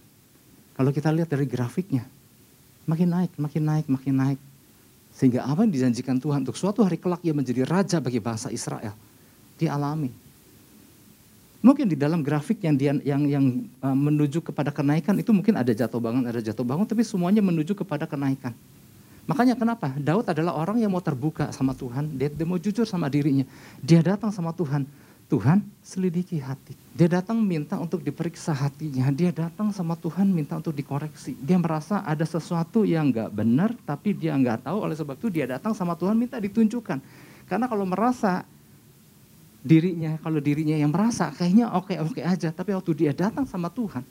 [0.78, 2.08] kalau kita lihat dari grafiknya,
[2.88, 4.40] makin naik, makin naik, makin naik.
[5.12, 8.96] Sehingga apa yang dijanjikan Tuhan untuk suatu hari kelak ia menjadi raja bagi bangsa Israel.
[9.60, 10.31] Dialami.
[11.62, 13.45] Mungkin di dalam grafik yang dia, yang yang
[13.86, 17.78] uh, menuju kepada kenaikan itu mungkin ada jatuh bangun, ada jatuh bangun, tapi semuanya menuju
[17.78, 18.50] kepada kenaikan.
[19.30, 19.93] Makanya kenapa?
[19.93, 23.45] Daud adalah orang yang mau terbuka sama Tuhan, dia, dia mau jujur sama dirinya.
[23.78, 24.89] Dia datang sama Tuhan,
[25.30, 26.74] Tuhan selidiki hati.
[26.91, 29.08] Dia datang minta untuk diperiksa hatinya.
[29.13, 31.39] Dia datang sama Tuhan minta untuk dikoreksi.
[31.39, 34.84] Dia merasa ada sesuatu yang nggak benar, tapi dia nggak tahu.
[34.84, 37.00] Oleh sebab itu dia datang sama Tuhan minta ditunjukkan.
[37.47, 38.43] Karena kalau merasa
[39.62, 44.02] dirinya, kalau dirinya yang merasa kayaknya oke-oke aja, tapi waktu dia datang sama Tuhan,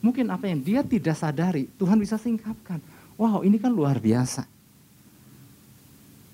[0.00, 2.80] mungkin apa yang dia tidak sadari, Tuhan bisa singkapkan.
[3.14, 4.48] Wow, ini kan luar biasa.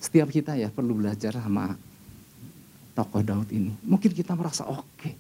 [0.01, 1.77] Setiap kita ya perlu belajar sama
[2.97, 3.77] tokoh Daud ini.
[3.85, 4.87] Mungkin kita merasa oke.
[4.97, 5.15] Okay.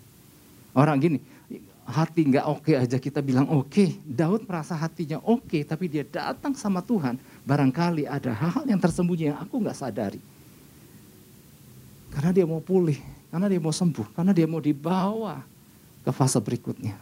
[0.72, 1.20] Orang gini,
[1.84, 3.68] hati nggak oke okay aja kita bilang oke.
[3.68, 4.00] Okay.
[4.08, 7.20] Daud merasa hatinya oke, okay, tapi dia datang sama Tuhan.
[7.44, 10.22] Barangkali ada hal-hal yang tersembunyi yang aku nggak sadari.
[12.10, 12.98] Karena dia mau pulih,
[13.30, 15.38] karena dia mau sembuh, karena dia mau dibawa
[16.02, 16.98] ke fase berikutnya.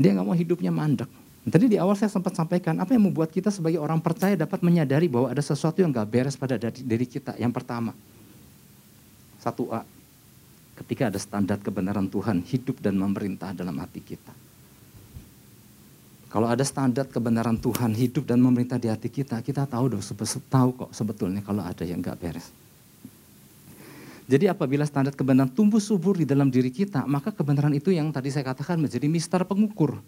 [0.00, 1.06] Dia nggak mau hidupnya mandek.
[1.44, 5.12] Tadi di awal saya sempat sampaikan, apa yang membuat kita sebagai orang percaya dapat menyadari
[5.12, 7.36] bahwa ada sesuatu yang gak beres pada diri kita.
[7.36, 7.92] Yang pertama,
[9.44, 9.84] 1A.
[10.74, 14.32] Ketika ada standar kebenaran Tuhan hidup dan memerintah dalam hati kita.
[16.32, 20.02] Kalau ada standar kebenaran Tuhan hidup dan memerintah di hati kita, kita tahu dong,
[20.48, 22.63] tahu kok sebetulnya kalau ada yang nggak beres.
[24.24, 28.32] Jadi apabila standar kebenaran tumbuh subur di dalam diri kita, maka kebenaran itu yang tadi
[28.32, 30.00] saya katakan menjadi mister pengukur.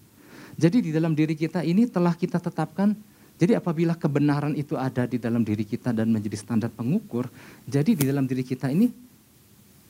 [0.56, 2.96] Jadi di dalam diri kita ini telah kita tetapkan,
[3.36, 7.28] jadi apabila kebenaran itu ada di dalam diri kita dan menjadi standar pengukur,
[7.68, 8.88] jadi di dalam diri kita ini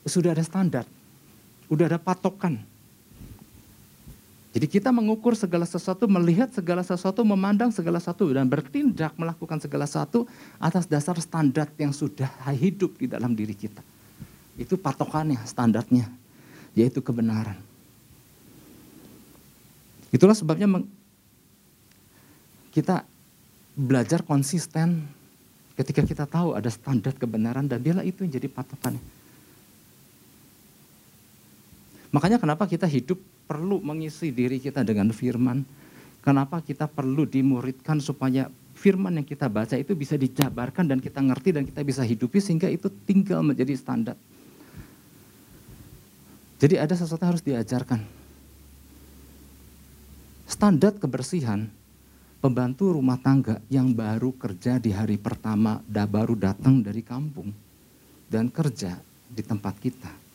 [0.03, 0.83] sudah ada standar,
[1.71, 2.59] sudah ada patokan.
[4.51, 9.87] Jadi kita mengukur segala sesuatu, melihat segala sesuatu, memandang segala sesuatu, dan bertindak melakukan segala
[9.87, 10.27] sesuatu
[10.59, 13.85] atas dasar standar yang sudah hidup di dalam diri kita.
[14.57, 16.09] Itu patokannya, standarnya,
[16.73, 17.61] yaitu kebenaran.
[20.13, 20.65] Itulah sebabnya
[22.73, 23.05] kita
[23.77, 25.05] belajar konsisten
[25.77, 29.03] ketika kita tahu ada standar kebenaran dan biarlah itu yang jadi patokannya.
[32.17, 35.61] Makanya kenapa kita hidup perlu mengisi diri kita dengan firman.
[36.25, 41.55] Kenapa kita perlu dimuridkan supaya firman yang kita baca itu bisa dijabarkan dan kita ngerti
[41.55, 44.19] dan kita bisa hidupi sehingga itu tinggal menjadi standar.
[46.57, 48.01] Jadi ada sesuatu yang harus diajarkan.
[50.49, 51.69] Standar kebersihan
[52.41, 57.53] pembantu rumah tangga yang baru kerja di hari pertama, baru datang dari kampung
[58.31, 58.97] dan kerja
[59.29, 60.27] di tempat kita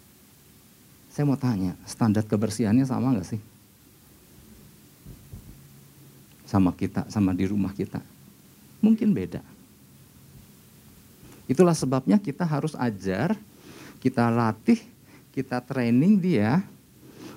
[1.11, 3.41] saya mau tanya, standar kebersihannya sama nggak sih?
[6.47, 7.99] Sama kita, sama di rumah kita.
[8.79, 9.43] Mungkin beda.
[11.51, 13.35] Itulah sebabnya kita harus ajar,
[13.99, 14.79] kita latih,
[15.31, 16.63] kita training dia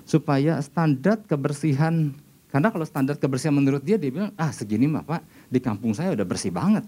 [0.05, 2.13] supaya standar kebersihan
[2.53, 6.13] karena kalau standar kebersihan menurut dia dia bilang ah segini mah pak di kampung saya
[6.13, 6.85] udah bersih banget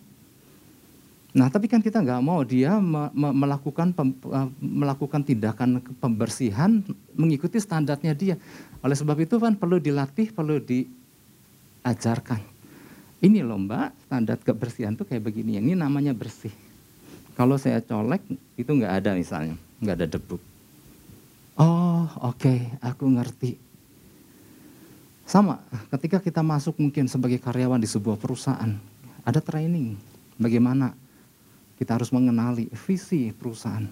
[1.37, 6.81] Nah, tapi kan kita nggak mau dia me me melakukan pem uh, melakukan tindakan pembersihan
[7.13, 8.35] mengikuti standarnya dia.
[8.81, 12.41] Oleh sebab itu kan perlu dilatih, perlu diajarkan.
[13.21, 15.61] Ini loh mbak, standar kebersihan tuh kayak begini.
[15.61, 16.53] Ini namanya bersih.
[17.37, 18.25] Kalau saya colek
[18.57, 20.41] itu nggak ada misalnya, nggak ada debu.
[21.57, 23.57] Oh oke, okay, aku ngerti.
[25.25, 25.59] Sama,
[25.91, 28.77] ketika kita masuk mungkin sebagai karyawan di sebuah perusahaan,
[29.25, 29.97] ada training
[30.37, 30.93] bagaimana
[31.81, 33.83] kita harus mengenali visi perusahaan.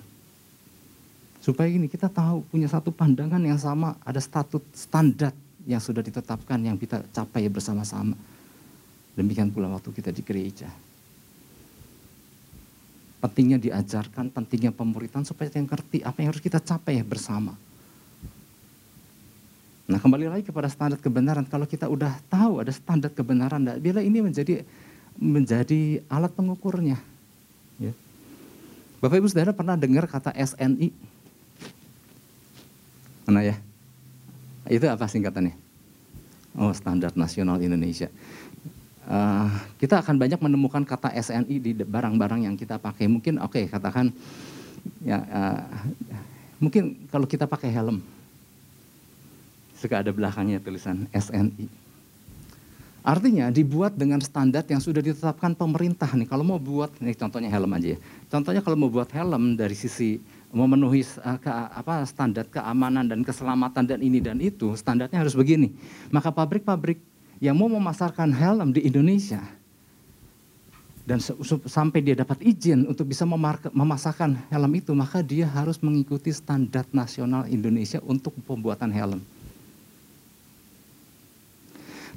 [1.41, 5.33] Supaya ini kita tahu punya satu pandangan yang sama, ada statut standar
[5.65, 8.13] yang sudah ditetapkan yang kita capai bersama-sama.
[9.17, 10.69] Demikian pula waktu kita di gereja.
[13.25, 17.57] Pentingnya diajarkan, pentingnya pemuritan supaya kita ngerti apa yang harus kita capai bersama.
[19.89, 21.41] Nah kembali lagi kepada standar kebenaran.
[21.49, 24.61] Kalau kita udah tahu ada standar kebenaran, bila ini menjadi
[25.17, 27.01] menjadi alat pengukurnya.
[27.81, 27.97] Ya.
[29.01, 30.93] Bapak Ibu Saudara pernah dengar kata SNI?
[33.25, 33.57] Mana ya?
[34.69, 35.57] Itu apa singkatannya?
[36.61, 38.13] Oh, Standar Nasional Indonesia.
[39.05, 43.05] Uh, kita akan banyak menemukan kata SNI di barang-barang yang kita pakai.
[43.05, 44.09] Mungkin oke okay, katakan
[45.05, 45.61] ya uh,
[46.57, 48.01] mungkin kalau kita pakai helm
[49.77, 51.85] suka ada belakangnya tulisan SNI.
[53.05, 56.25] Artinya dibuat dengan standar yang sudah ditetapkan pemerintah nih.
[56.25, 57.99] Kalau mau buat, nih contohnya helm aja ya.
[58.33, 60.17] Contohnya kalau mau buat helm dari sisi
[60.49, 65.69] memenuhi uh, ke, apa, standar keamanan dan keselamatan dan ini dan itu, standarnya harus begini.
[66.09, 66.97] Maka pabrik-pabrik
[67.43, 69.43] yang mau memasarkan helm di Indonesia
[71.05, 71.21] dan
[71.69, 73.29] sampai dia dapat izin untuk bisa
[73.69, 79.21] memasarkan helm itu, maka dia harus mengikuti standar nasional Indonesia untuk pembuatan helm.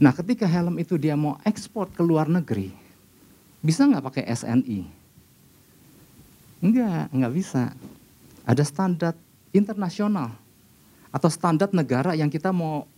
[0.00, 2.72] Nah ketika helm itu dia mau ekspor ke luar negeri,
[3.61, 4.81] bisa nggak pakai SNI?
[6.64, 7.76] Enggak, nggak bisa.
[8.48, 9.12] Ada standar
[9.52, 10.33] internasional
[11.12, 12.88] atau standar negara yang kita mau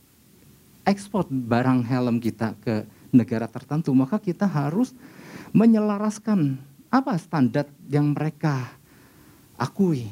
[0.84, 4.94] ekspor barang helm kita ke negara tertentu, maka kita harus
[5.50, 6.58] menyelaraskan
[6.90, 8.70] apa standar yang mereka
[9.58, 10.10] akui.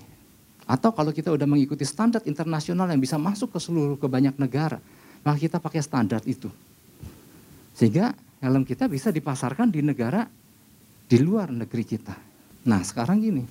[0.68, 4.76] Atau kalau kita udah mengikuti standar internasional yang bisa masuk ke seluruh ke banyak negara,
[5.24, 6.52] maka kita pakai standar itu.
[7.72, 8.12] Sehingga
[8.44, 10.28] helm kita bisa dipasarkan di negara
[11.08, 12.12] di luar negeri kita.
[12.68, 13.44] Nah sekarang gini,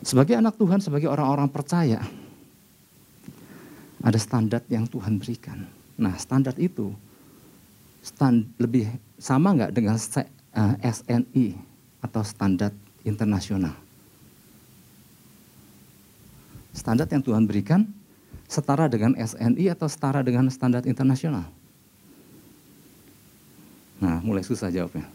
[0.00, 2.00] sebagai anak Tuhan, sebagai orang-orang percaya,
[4.00, 5.83] ada standar yang Tuhan berikan.
[5.94, 6.94] Nah standar itu
[8.02, 10.20] stand, lebih sama nggak dengan uh,
[10.58, 11.46] eh, SNI
[12.04, 12.70] atau standar
[13.06, 13.74] internasional?
[16.74, 17.86] Standar yang Tuhan berikan
[18.50, 21.46] setara dengan SNI atau setara dengan standar internasional?
[24.02, 25.06] Nah, mulai susah jawabnya.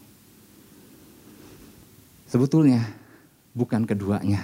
[2.26, 2.82] Sebetulnya
[3.54, 4.42] bukan keduanya.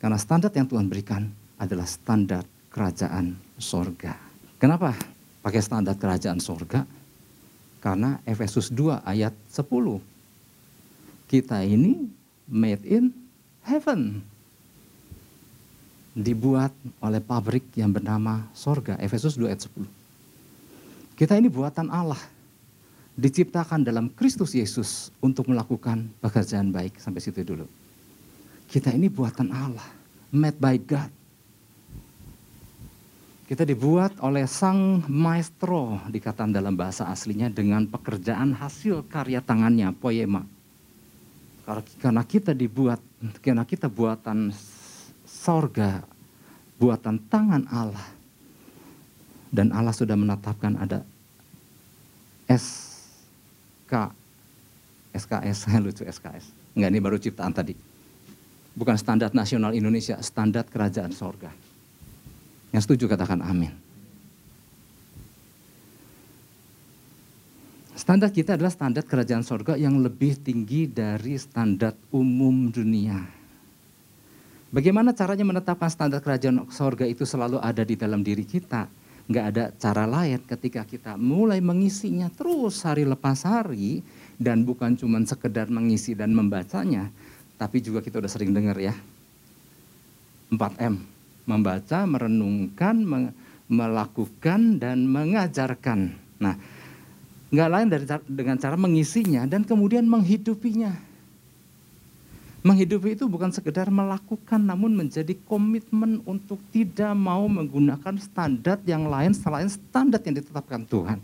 [0.00, 2.42] Karena standar yang Tuhan berikan adalah standar
[2.72, 4.18] kerajaan sorga.
[4.58, 4.96] Kenapa
[5.44, 6.88] pakai standar kerajaan sorga?
[7.84, 10.00] Karena Efesus 2 ayat 10.
[11.28, 12.08] Kita ini
[12.48, 13.12] made in
[13.60, 14.24] heaven.
[16.16, 16.72] Dibuat
[17.04, 18.96] oleh pabrik yang bernama sorga.
[18.96, 19.84] Efesus 2 ayat 10.
[21.12, 22.18] Kita ini buatan Allah
[23.14, 26.96] diciptakan dalam Kristus Yesus untuk melakukan pekerjaan baik.
[26.96, 27.68] Sampai situ dulu.
[28.64, 29.86] Kita ini buatan Allah,
[30.32, 31.12] made by God.
[33.44, 40.40] Kita dibuat oleh sang maestro, dikatakan dalam bahasa aslinya dengan pekerjaan hasil karya tangannya, poema.
[42.00, 43.04] Karena kita dibuat,
[43.44, 44.48] karena kita buatan
[45.28, 46.00] sorga,
[46.80, 48.08] buatan tangan Allah.
[49.52, 51.04] Dan Allah sudah menetapkan ada
[52.48, 52.92] S
[55.14, 56.50] SKS, lucu SKS.
[56.74, 57.74] Enggak, ini baru ciptaan tadi.
[58.74, 61.54] Bukan standar nasional Indonesia, standar kerajaan sorga.
[62.74, 63.70] Yang setuju katakan amin.
[67.94, 73.22] Standar kita adalah standar kerajaan sorga yang lebih tinggi dari standar umum dunia.
[74.74, 78.90] Bagaimana caranya menetapkan standar kerajaan sorga itu selalu ada di dalam diri kita?
[79.24, 84.04] nggak ada cara lain ketika kita mulai mengisinya terus hari lepas hari
[84.36, 87.08] dan bukan cuma sekedar mengisi dan membacanya,
[87.56, 88.92] tapi juga kita udah sering dengar ya.
[90.52, 91.00] 4M,
[91.44, 93.04] membaca, merenungkan,
[93.68, 96.16] melakukan dan mengajarkan.
[96.40, 96.56] Nah,
[97.52, 100.92] nggak lain dari dengan cara mengisinya dan kemudian menghidupinya.
[102.64, 109.36] Menghidupi itu bukan sekedar melakukan namun menjadi komitmen untuk tidak mau menggunakan standar yang lain
[109.36, 111.20] selain standar yang ditetapkan Tuhan.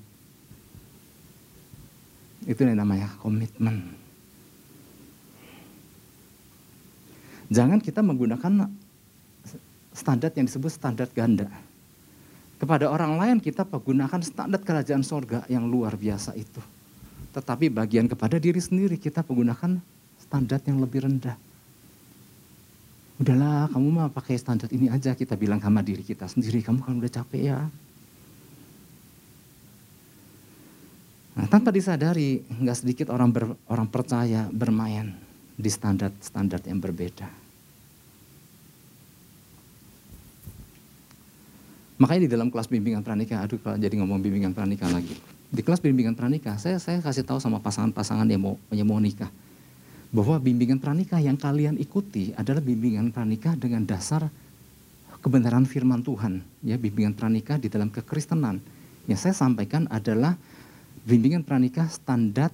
[2.44, 3.96] Itu yang namanya komitmen.
[7.48, 8.68] Jangan kita menggunakan
[9.94, 11.50] standar yang disebut standar ganda.
[12.60, 16.60] Kepada orang lain kita menggunakan standar kerajaan sorga yang luar biasa itu.
[17.32, 19.80] Tetapi bagian kepada diri sendiri kita menggunakan
[20.20, 21.38] standar yang lebih rendah.
[23.20, 26.64] Udahlah, kamu mah pakai standar ini aja kita bilang sama diri kita sendiri.
[26.64, 27.58] Kamu kan udah capek ya.
[31.36, 35.16] Nah, tanpa disadari, nggak sedikit orang ber, orang percaya bermain
[35.56, 37.28] di standar-standar yang berbeda.
[42.00, 45.12] Makanya di dalam kelas bimbingan pranikah, aduh kalau jadi ngomong bimbingan pranikah lagi.
[45.52, 49.28] Di kelas bimbingan pranikah, saya saya kasih tahu sama pasangan-pasangan yang mau yang mau nikah
[50.10, 54.32] bahwa bimbingan pranikah yang kalian ikuti adalah bimbingan pranikah dengan dasar
[55.20, 56.40] kebenaran firman Tuhan.
[56.64, 58.64] Ya, bimbingan pranikah di dalam kekristenan.
[59.04, 60.40] Yang saya sampaikan adalah
[61.04, 62.48] bimbingan pranikah standar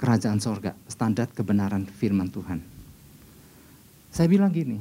[0.00, 2.60] kerajaan sorga, standar kebenaran firman Tuhan.
[4.10, 4.80] Saya bilang gini,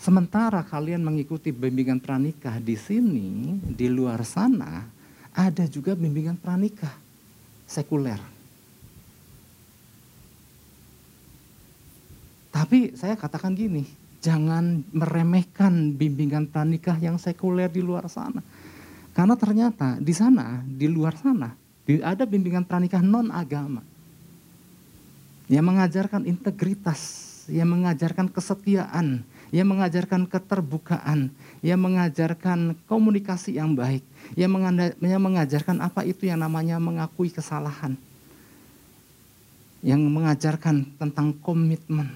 [0.00, 4.88] sementara kalian mengikuti bimbingan pranikah di sini, di luar sana,
[5.36, 6.96] ada juga bimbingan pranikah
[7.68, 8.40] sekuler
[12.50, 13.86] Tapi saya katakan gini,
[14.18, 18.42] jangan meremehkan bimbingan pranikah yang sekuler di luar sana.
[19.14, 21.54] Karena ternyata di sana, di luar sana,
[21.90, 23.82] Ada bimbingan pranikah non agama.
[25.50, 27.00] Yang mengajarkan integritas,
[27.50, 34.06] yang mengajarkan kesetiaan, yang mengajarkan keterbukaan, yang mengajarkan komunikasi yang baik,
[34.38, 34.50] yang
[35.18, 37.98] mengajarkan apa itu yang namanya mengakui kesalahan,
[39.82, 42.14] yang mengajarkan tentang komitmen,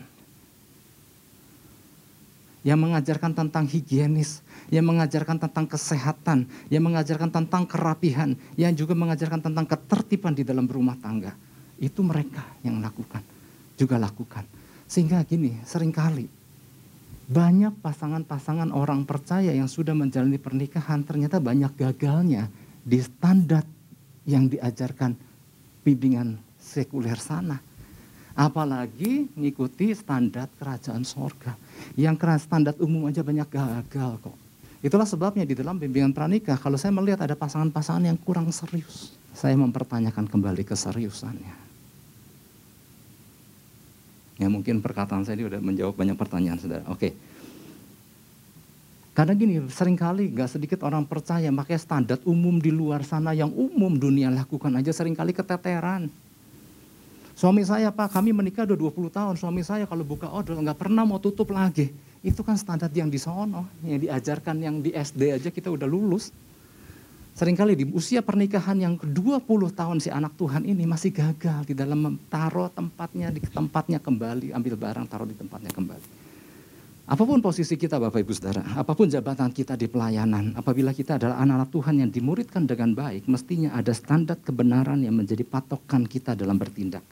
[2.63, 4.39] yang mengajarkan tentang higienis,
[4.71, 10.71] yang mengajarkan tentang kesehatan, yang mengajarkan tentang kerapihan, yang juga mengajarkan tentang ketertiban di dalam
[10.71, 11.35] rumah tangga.
[11.83, 13.27] Itu mereka yang lakukan,
[13.75, 14.47] juga lakukan.
[14.87, 16.44] Sehingga gini, sering kali
[17.25, 22.53] banyak pasangan-pasangan orang percaya yang sudah menjalani pernikahan ternyata banyak gagalnya
[22.85, 23.65] di standar
[24.29, 25.17] yang diajarkan
[25.85, 27.61] bimbingan sekuler sana
[28.35, 31.55] Apalagi mengikuti standar kerajaan sorga.
[31.95, 34.37] Yang keras standar umum aja banyak gagal kok.
[34.83, 39.55] Itulah sebabnya di dalam bimbingan pranikah, kalau saya melihat ada pasangan-pasangan yang kurang serius, saya
[39.55, 41.64] mempertanyakan kembali keseriusannya.
[44.39, 46.83] Ya mungkin perkataan saya ini sudah menjawab banyak pertanyaan saudara.
[46.91, 47.15] Oke.
[49.15, 53.55] Karena gini, sering kali gak sedikit orang percaya pakai standar umum di luar sana yang
[53.55, 56.11] umum dunia lakukan aja sering kali keteteran.
[57.35, 61.07] Suami saya pak kami menikah udah 20 tahun, suami saya kalau buka order nggak pernah
[61.07, 61.95] mau tutup lagi.
[62.27, 66.35] Itu kan standar yang di sono, yang diajarkan yang di SD aja kita udah lulus.
[67.35, 69.43] Seringkali di usia pernikahan yang 20
[69.75, 74.75] tahun si anak Tuhan ini masih gagal di dalam taruh tempatnya di tempatnya kembali, ambil
[74.79, 76.23] barang taruh di tempatnya kembali.
[77.05, 81.21] Apa pun posisi kita Bapak Ibu Saudara, apa pun jabatan kita di pelayanan, apabila kita
[81.21, 86.33] adalah anak-anak Tuhan yang dimuridkan dengan baik, mestinya ada standar kebenaran yang menjadi patokan kita
[86.33, 87.05] dalam bertindak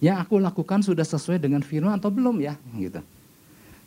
[0.00, 3.00] yang aku lakukan sudah sesuai dengan firman atau belum ya gitu.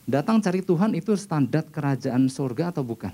[0.09, 3.13] Datang cari Tuhan itu standar kerajaan surga atau bukan?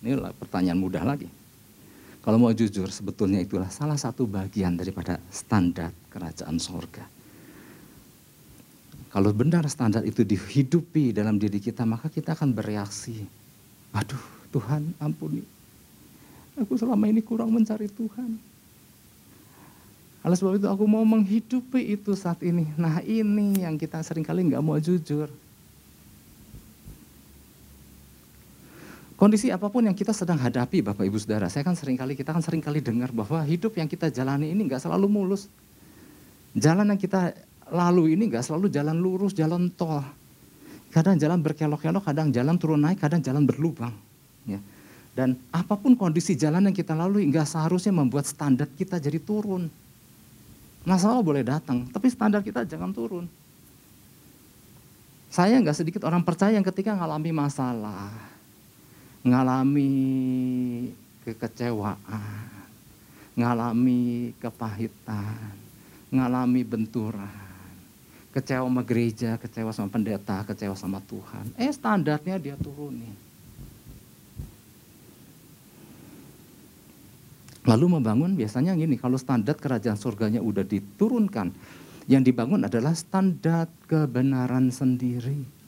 [0.00, 1.28] Ini pertanyaan mudah lagi.
[2.20, 7.04] Kalau mau jujur sebetulnya itulah salah satu bagian daripada standar kerajaan surga.
[9.10, 13.24] Kalau benar standar itu dihidupi dalam diri kita maka kita akan bereaksi.
[13.96, 14.20] Aduh
[14.52, 15.42] Tuhan ampuni.
[16.60, 18.50] Aku selama ini kurang mencari Tuhan
[20.20, 22.68] oleh sebab itu aku mau menghidupi itu saat ini.
[22.76, 25.32] Nah ini yang kita sering kali nggak mau jujur.
[29.20, 31.52] Kondisi apa pun yang kita sedang hadapi Bapak Ibu Saudara.
[31.52, 34.64] Saya kan sering kali, kita kan sering kali dengar bahwa hidup yang kita jalani ini
[34.64, 35.44] nggak selalu mulus.
[36.56, 37.36] Jalan yang kita
[37.68, 40.00] lalu ini nggak selalu jalan lurus, jalan tol.
[40.88, 43.92] Kadang jalan berkelok-kelok, kadang jalan turun naik, kadang jalan berlubang.
[44.48, 44.56] Ya.
[45.12, 49.68] Dan apa pun kondisi jalan yang kita lalui nggak seharusnya membuat standar kita jadi turun.
[50.88, 53.28] Masalah boleh datang, tapi standar kita jangan turun.
[55.28, 58.29] Saya nggak sedikit orang percaya yang ketika ngalami masalah,
[59.20, 59.92] ngalami
[61.24, 62.48] kekecewaan,
[63.36, 65.52] ngalami kepahitan,
[66.08, 67.50] ngalami benturan,
[68.32, 71.52] kecewa sama gereja, kecewa sama pendeta, kecewa sama Tuhan.
[71.60, 73.28] Eh standarnya dia turunin.
[77.68, 81.52] Lalu membangun biasanya gini, kalau standar kerajaan surganya udah diturunkan,
[82.08, 85.59] yang dibangun adalah standar kebenaran sendiri.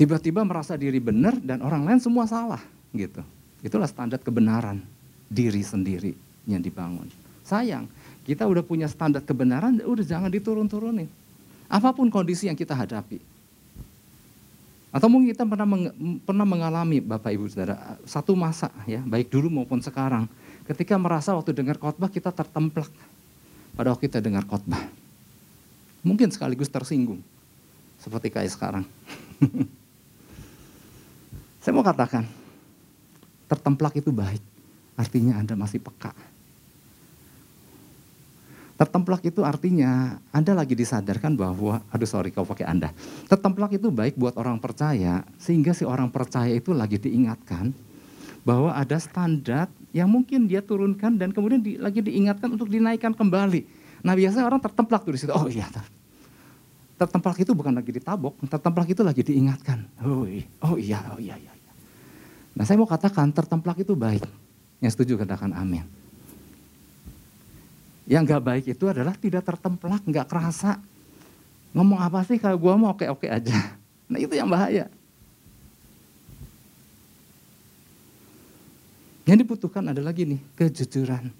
[0.00, 2.64] Tiba-tiba merasa diri benar dan orang lain semua salah,
[2.96, 3.20] gitu.
[3.60, 4.80] Itulah standar kebenaran
[5.28, 6.16] diri sendiri
[6.48, 7.04] yang dibangun.
[7.44, 7.84] Sayang,
[8.24, 11.04] kita udah punya standar kebenaran, udah jangan diturun-turunin.
[11.68, 13.20] Apa pun kondisi yang kita hadapi.
[14.88, 15.68] Atau mungkin kita pernah
[16.24, 20.26] pernah mengalami Bapak Ibu Saudara satu masa ya, baik dulu maupun sekarang
[20.64, 22.88] ketika merasa waktu dengar khotbah kita tertemplak
[23.76, 24.80] pada waktu kita dengar khotbah.
[26.00, 27.20] Mungkin sekaligus tersinggung.
[28.00, 28.88] Seperti kayak sekarang.
[31.60, 32.24] Saya mau katakan,
[33.44, 34.40] tertemplak itu baik.
[34.96, 36.16] Artinya Anda masih peka.
[38.80, 42.96] Tertemplak itu artinya Anda lagi disadarkan bahwa, aduh sorry kau pakai Anda.
[43.28, 47.76] Tertemplak itu baik buat orang percaya, sehingga si orang percaya itu lagi diingatkan
[48.40, 53.68] bahwa ada standar yang mungkin dia turunkan dan kemudian di, lagi diingatkan untuk dinaikkan kembali.
[54.00, 55.32] Nah biasanya orang tertemplak tuh di situ.
[55.36, 55.68] Oh iya,
[57.00, 59.88] tertemplak itu bukan lagi ditabok, tertemplak itu lagi diingatkan.
[60.04, 60.28] Oh
[60.68, 61.48] oh iya, oh iya, iya.
[61.56, 61.72] iya.
[62.52, 64.20] Nah saya mau katakan tertemplak itu baik.
[64.84, 65.88] Yang setuju katakan amin.
[68.04, 70.76] Yang gak baik itu adalah tidak tertemplak, gak kerasa.
[71.72, 73.56] Ngomong apa sih kalau gue mau oke-oke aja.
[74.10, 74.90] Nah itu yang bahaya.
[79.22, 81.30] Yang dibutuhkan adalah gini, kejujuran.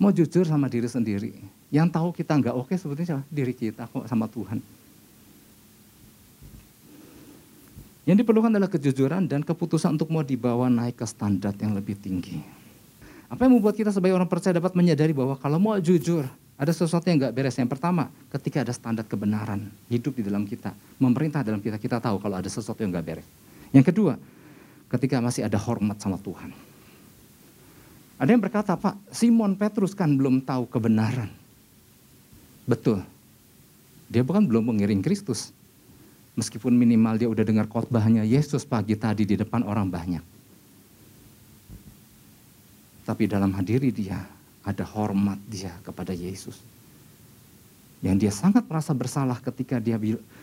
[0.00, 1.36] Mau jujur sama diri sendiri.
[1.74, 4.62] Yang tahu kita nggak oke sebetulnya diri kita kok sama Tuhan.
[8.06, 12.38] Yang diperlukan adalah kejujuran dan keputusan untuk mau dibawa naik ke standar yang lebih tinggi.
[13.26, 17.10] Apa yang membuat kita sebagai orang percaya dapat menyadari bahwa kalau mau jujur, ada sesuatu
[17.10, 17.58] yang nggak beres.
[17.58, 20.70] Yang pertama, ketika ada standar kebenaran hidup di dalam kita,
[21.02, 23.26] memerintah dalam kita, kita tahu kalau ada sesuatu yang nggak beres.
[23.74, 24.14] Yang kedua,
[24.94, 26.54] ketika masih ada hormat sama Tuhan.
[28.14, 31.43] Ada yang berkata, Pak, Simon Petrus kan belum tahu kebenaran.
[32.64, 33.04] Betul.
[34.08, 35.52] Dia bukan belum mengiring Kristus.
[36.34, 40.24] Meskipun minimal dia udah dengar khotbahnya Yesus pagi tadi di depan orang banyak.
[43.04, 44.18] Tapi dalam hadiri dia
[44.64, 46.56] ada hormat dia kepada Yesus.
[48.04, 49.96] Yang dia sangat merasa bersalah ketika dia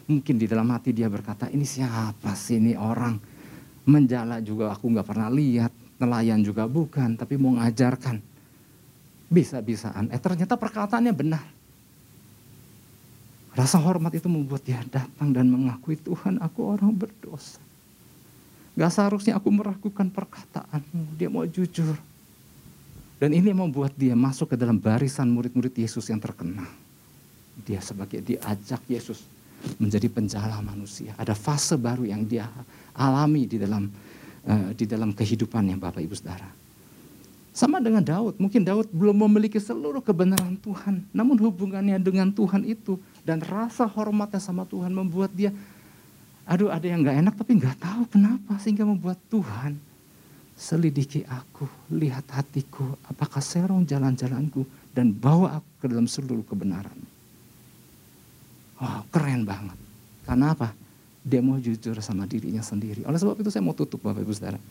[0.10, 3.18] mungkin di dalam hati dia berkata, ini siapa sih ini orang?
[3.86, 8.22] Menjala juga aku nggak pernah lihat, nelayan juga bukan, tapi mau ngajarkan.
[9.30, 10.10] Bisa-bisaan.
[10.14, 11.46] Eh ternyata perkataannya benar.
[13.52, 17.60] Rasa hormat itu membuat dia datang dan mengakui Tuhan aku orang berdosa.
[18.80, 21.20] Gak seharusnya aku meragukan perkataanmu.
[21.20, 22.00] Dia mau jujur.
[23.20, 26.66] Dan ini membuat dia masuk ke dalam barisan murid-murid Yesus yang terkenal.
[27.68, 29.22] Dia sebagai diajak Yesus
[29.78, 31.14] menjadi penjala manusia.
[31.20, 32.50] Ada fase baru yang dia
[32.96, 33.92] alami di dalam
[34.48, 36.50] uh, di dalam kehidupannya Bapak Ibu Saudara.
[37.52, 42.96] Sama dengan Daud, mungkin Daud belum memiliki seluruh kebenaran Tuhan, namun hubungannya dengan Tuhan itu
[43.22, 45.54] dan rasa hormatnya sama Tuhan membuat dia,
[46.46, 49.78] aduh ada yang nggak enak tapi nggak tahu kenapa sehingga membuat Tuhan
[50.62, 54.62] selidiki aku, lihat hatiku, apakah serong jalan-jalanku
[54.94, 56.94] dan bawa aku ke dalam seluruh kebenaran.
[58.78, 59.78] Wow, keren banget.
[60.22, 60.70] Karena apa?
[61.26, 63.02] Dia mau jujur sama dirinya sendiri.
[63.10, 64.62] Oleh sebab itu saya mau tutup Bapak Ibu Saudara.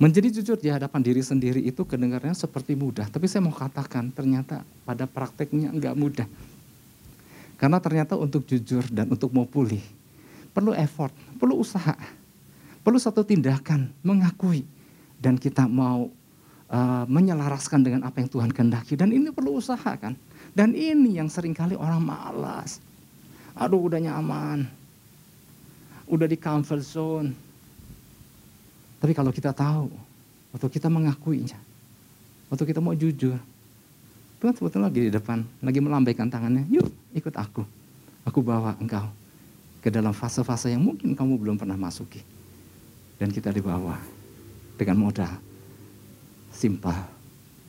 [0.00, 3.08] Menjadi jujur di hadapan diri sendiri itu kedengarannya seperti mudah.
[3.12, 6.28] Tapi saya mau katakan ternyata pada prakteknya enggak mudah.
[7.60, 9.84] Karena ternyata untuk jujur dan untuk mau pulih,
[10.56, 11.92] perlu effort, perlu usaha,
[12.80, 14.64] perlu satu tindakan, mengakui.
[15.20, 16.08] Dan kita mau
[16.72, 18.96] uh, menyelaraskan dengan apa yang Tuhan kehendaki.
[18.96, 20.16] Dan ini perlu usaha kan.
[20.56, 22.80] Dan ini yang sering kali orang malas.
[23.52, 24.64] Aduh udah nyaman,
[26.08, 27.28] udah di comfort zone,
[29.00, 29.88] tapi kalau kita tahu,
[30.52, 31.56] waktu kita mengakuinya,
[32.52, 33.40] waktu kita mau jujur,
[34.40, 37.62] Tuhan sebetulnya lagi di depan, lagi melambaikan tangannya, yuk ikut aku.
[38.26, 39.08] Aku bawa engkau
[39.80, 42.20] ke dalam fase-fase yang mungkin kamu belum pernah masuki.
[43.20, 44.00] Dan kita dibawa
[44.80, 45.32] dengan modal
[46.52, 46.96] simpel,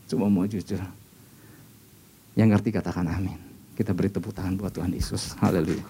[0.08, 0.80] cuma mau jujur.
[2.36, 3.40] Yang ngerti katakan amin.
[3.76, 5.36] Kita beri tepuk tangan buat Tuhan Yesus.
[5.40, 5.84] Haleluya.